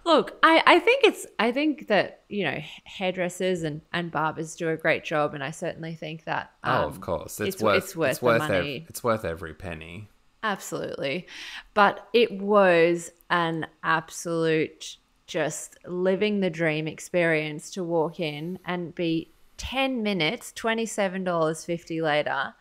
[0.05, 4.69] Look, I, I think it's I think that you know hairdressers and, and barbers do
[4.69, 6.51] a great job, and I certainly think that.
[6.63, 9.53] oh, um, of course, it's, it's- worth it's worth it's worth ev- it's worth every
[9.55, 10.07] penny.
[10.43, 11.25] Absolutely.
[11.75, 19.31] But it was an absolute just living the dream experience to walk in and be
[19.57, 22.53] 10 minutes, $27.50 later.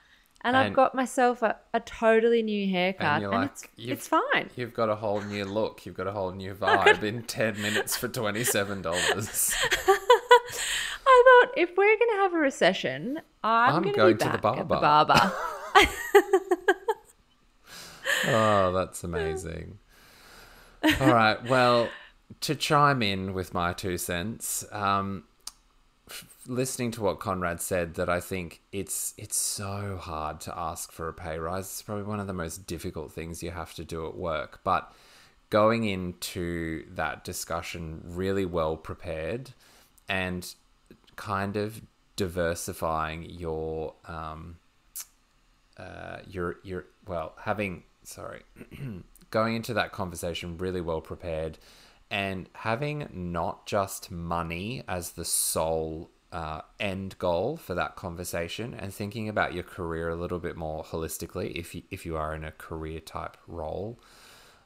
[0.42, 3.16] And, I've got myself a, a totally new haircut.
[3.16, 4.48] And And, like, it's, it's fine.
[4.56, 5.84] You've got a whole new look.
[5.84, 9.54] You've got a whole new vibe in ten minutes for twenty seven dollars.
[9.86, 14.38] I thought if we're going to have a recession, I'm, I'm going, going to to
[14.40, 15.04] the at the barber.
[15.04, 15.32] barber.
[18.26, 19.78] Oh, that's amazing.
[20.82, 21.42] All right.
[21.48, 21.88] Well,
[22.40, 25.24] to chime in with my two cents, um,
[26.08, 30.92] f- listening to what Conrad said, that I think it's it's so hard to ask
[30.92, 31.64] for a pay rise.
[31.64, 34.60] It's probably one of the most difficult things you have to do at work.
[34.64, 34.92] But
[35.50, 39.50] going into that discussion really well prepared
[40.08, 40.54] and
[41.16, 41.82] kind of
[42.16, 44.56] diversifying your um,
[45.76, 48.42] uh, you're you're well having sorry
[49.30, 51.58] going into that conversation really well prepared
[52.10, 58.92] and having not just money as the sole uh, end goal for that conversation and
[58.94, 62.44] thinking about your career a little bit more holistically if you, if you are in
[62.44, 63.98] a career type role.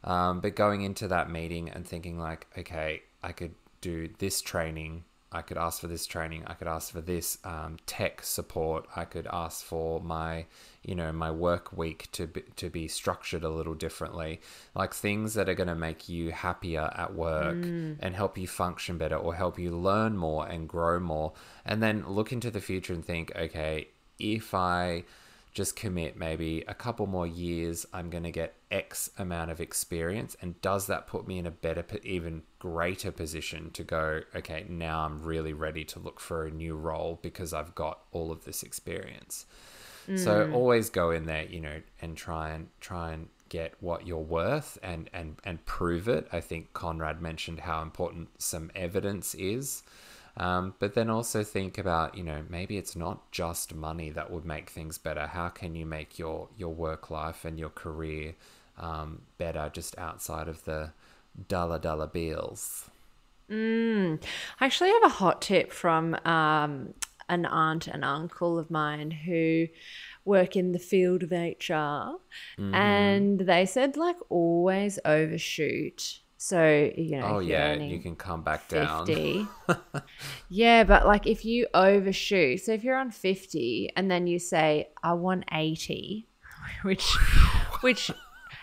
[0.02, 5.04] Um, but going into that meeting and thinking like okay i could do this training
[5.34, 9.04] i could ask for this training i could ask for this um, tech support i
[9.04, 10.46] could ask for my
[10.84, 14.40] you know my work week to be, to be structured a little differently.
[14.74, 17.56] Like things that are going to make you happier at work
[18.00, 21.32] and help you function better or help you learn more and grow more.
[21.64, 25.02] And then look into the future and think okay if i
[25.52, 30.36] just commit maybe a couple more years i'm going to get x amount of experience.
[30.42, 35.00] And does that put me in a better even greater position to go okay now
[35.04, 38.62] i'm really ready to look for a new role because i've got all of this
[38.62, 39.46] experience.
[40.16, 44.18] So always go in there you know and try and try and get what you're
[44.18, 46.26] worth and and and prove it.
[46.32, 49.82] I think conrad mentioned how important some evidence is.
[50.36, 54.44] Um, but then also think about, you know, maybe it's not just money that would
[54.44, 55.28] make things better.
[55.28, 58.34] How can you make your your work life and your career
[58.78, 60.92] um, better just outside of the
[61.48, 62.88] dollar dollar bills?
[63.50, 64.18] I
[64.60, 66.94] actually have a hot tip from um,
[67.28, 69.68] an aunt and uncle of mine who
[70.24, 72.18] work in the field of HR,
[72.58, 72.74] Mm-hmm.
[72.74, 76.20] and they said like always overshoot.
[76.38, 79.06] So you know, Oh you're yeah, you can come back down.
[79.06, 79.46] 50.
[80.48, 84.88] yeah, but like if you overshoot, so if you're on 50 and then you say,
[85.02, 86.26] I want 80,
[86.82, 87.04] which
[87.82, 88.10] which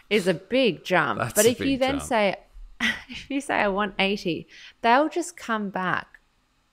[0.10, 1.20] is a big jump.
[1.20, 2.04] That's but if you then jump.
[2.04, 2.36] say
[3.10, 4.48] if you say I want 80,
[4.82, 6.20] they'll just come back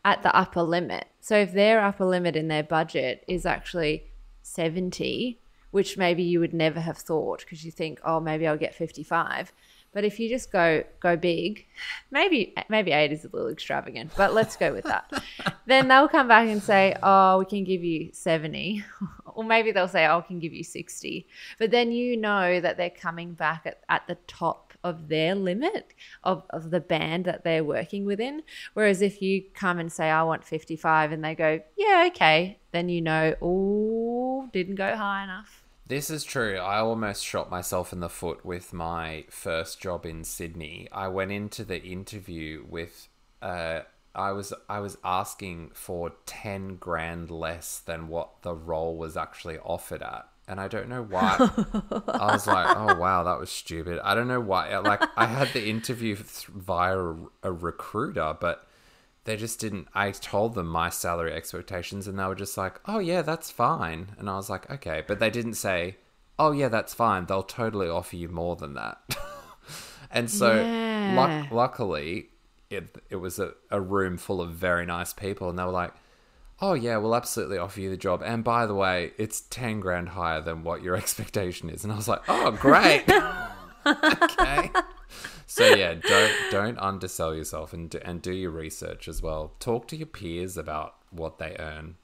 [0.05, 1.07] at the upper limit.
[1.21, 4.05] So if their upper limit in their budget is actually
[4.43, 5.39] 70,
[5.71, 9.53] which maybe you would never have thought because you think, oh, maybe I'll get 55.
[9.93, 11.67] But if you just go go big,
[12.11, 15.11] maybe maybe eight is a little extravagant, but let's go with that.
[15.67, 18.85] then they'll come back and say, "Oh, we can give you 70."
[19.35, 21.27] or maybe they'll say, "Oh, we can give you 60."
[21.59, 25.95] But then you know that they're coming back at, at the top of their limit
[26.25, 28.43] of, of the band that they're working within.
[28.75, 32.89] Whereas if you come and say, I want 55, and they go, yeah, okay, then
[32.89, 35.65] you know, oh, didn't go high enough.
[35.87, 36.59] This is true.
[36.59, 40.87] I almost shot myself in the foot with my first job in Sydney.
[40.93, 43.09] I went into the interview with
[43.41, 43.81] uh,
[44.15, 49.59] I was I was asking for 10 grand less than what the role was actually
[49.59, 50.29] offered at.
[50.49, 51.37] And I don't know why.
[52.09, 54.73] I was like, "Oh wow, that was stupid." I don't know why.
[54.73, 58.67] Uh, like I had the interview via a, a recruiter, but
[59.25, 62.99] they just didn't I told them my salary expectations and they were just like, "Oh
[62.99, 65.97] yeah, that's fine." And I was like, "Okay." But they didn't say,
[66.39, 67.27] "Oh yeah, that's fine.
[67.27, 68.99] They'll totally offer you more than that."
[70.11, 71.15] and so Yeah.
[71.15, 72.31] luck- luckily
[72.71, 75.93] it it was a, a room full of very nice people and they were like
[76.61, 78.23] oh yeah we'll absolutely offer you the job.
[78.25, 81.85] And by the way it's 10 grand higher than what your expectation is.
[81.85, 83.05] And i was like oh great.
[83.87, 84.71] Okay.
[85.47, 89.53] So yeah don't don't undersell yourself and do, and do your research as well.
[89.61, 91.97] Talk to your peers about what they earn.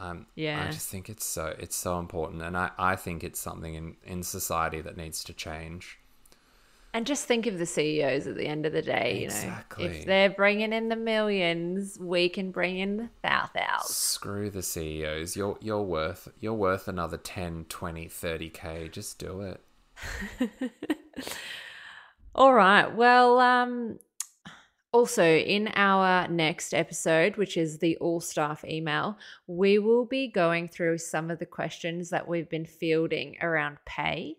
[0.00, 0.64] Um, Yeah.
[0.66, 3.96] I just think it's so it's so important, and I, I think it's something in,
[4.04, 5.98] in society that needs to change.
[6.92, 9.56] And just think of the CEOs at the end of the day, you know.
[9.78, 13.94] If they're bringing in the millions, we can bring in the thou thous.
[13.94, 15.36] Screw the CEOs.
[15.36, 18.90] You're you're worth you're worth another 10, 20, 30k.
[18.90, 19.60] Just do it.
[22.34, 22.92] All right.
[22.92, 23.98] Well, um,
[24.92, 30.68] also in our next episode, which is the all staff email, we will be going
[30.68, 34.36] through some of the questions that we've been fielding around pay.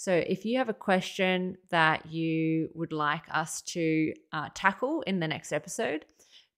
[0.00, 5.20] So if you have a question that you would like us to uh, tackle in
[5.20, 6.06] the next episode,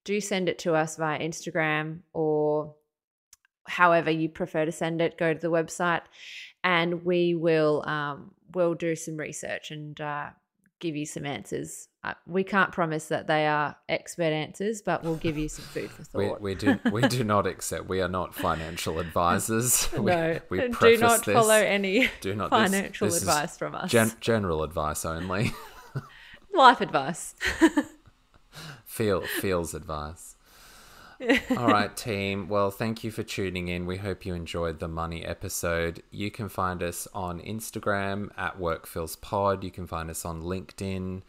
[0.05, 2.76] do send it to us via Instagram or
[3.66, 5.18] however you prefer to send it.
[5.18, 6.03] Go to the website,
[6.62, 10.30] and we will um, we'll do some research and uh,
[10.78, 11.88] give you some answers.
[12.27, 16.03] We can't promise that they are expert answers, but we'll give you some food for
[16.05, 16.41] thought.
[16.41, 17.89] we do we do not accept.
[17.89, 19.89] We are not financial advisors.
[19.97, 21.35] We- no, we, do not this.
[21.35, 23.91] follow any Do not financial this is advice from us.
[23.91, 25.53] Gen- general advice only.
[26.55, 27.35] Life advice.
[28.85, 30.37] Feel feels advice.
[31.57, 32.49] All right, team.
[32.49, 33.87] Well, thank you for tuning in.
[33.87, 36.03] We hope you enjoyed the money episode.
[36.11, 39.63] You can find us on Instagram at WorkFeelsPod.
[39.63, 41.23] You can find us on LinkedIn.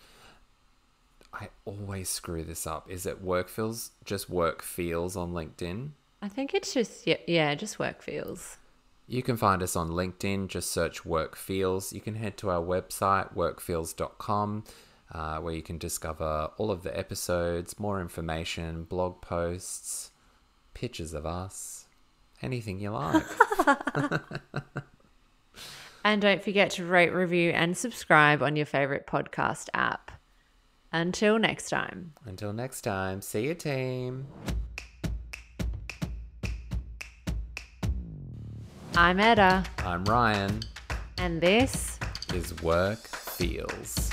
[1.33, 2.89] I always screw this up.
[2.89, 3.91] Is it Workfeels?
[4.05, 5.89] Just Work Feels on LinkedIn?
[6.21, 8.57] I think it's just yeah, yeah, just work feels.
[9.07, 10.47] You can find us on LinkedIn.
[10.47, 11.91] Just search Work Feels.
[11.91, 14.63] You can head to our website, workfeels.com,
[15.11, 20.11] uh, where you can discover all of the episodes, more information, blog posts,
[20.73, 21.87] pictures of us,
[22.41, 23.23] anything you like.
[26.03, 30.11] And don't forget to rate, review, and subscribe on your favorite podcast app.
[30.93, 32.13] Until next time.
[32.25, 34.27] Until next time, see you, team.
[38.95, 40.59] I'm Edda, I'm Ryan.
[41.17, 41.97] and this
[42.31, 44.11] Is Work Feels.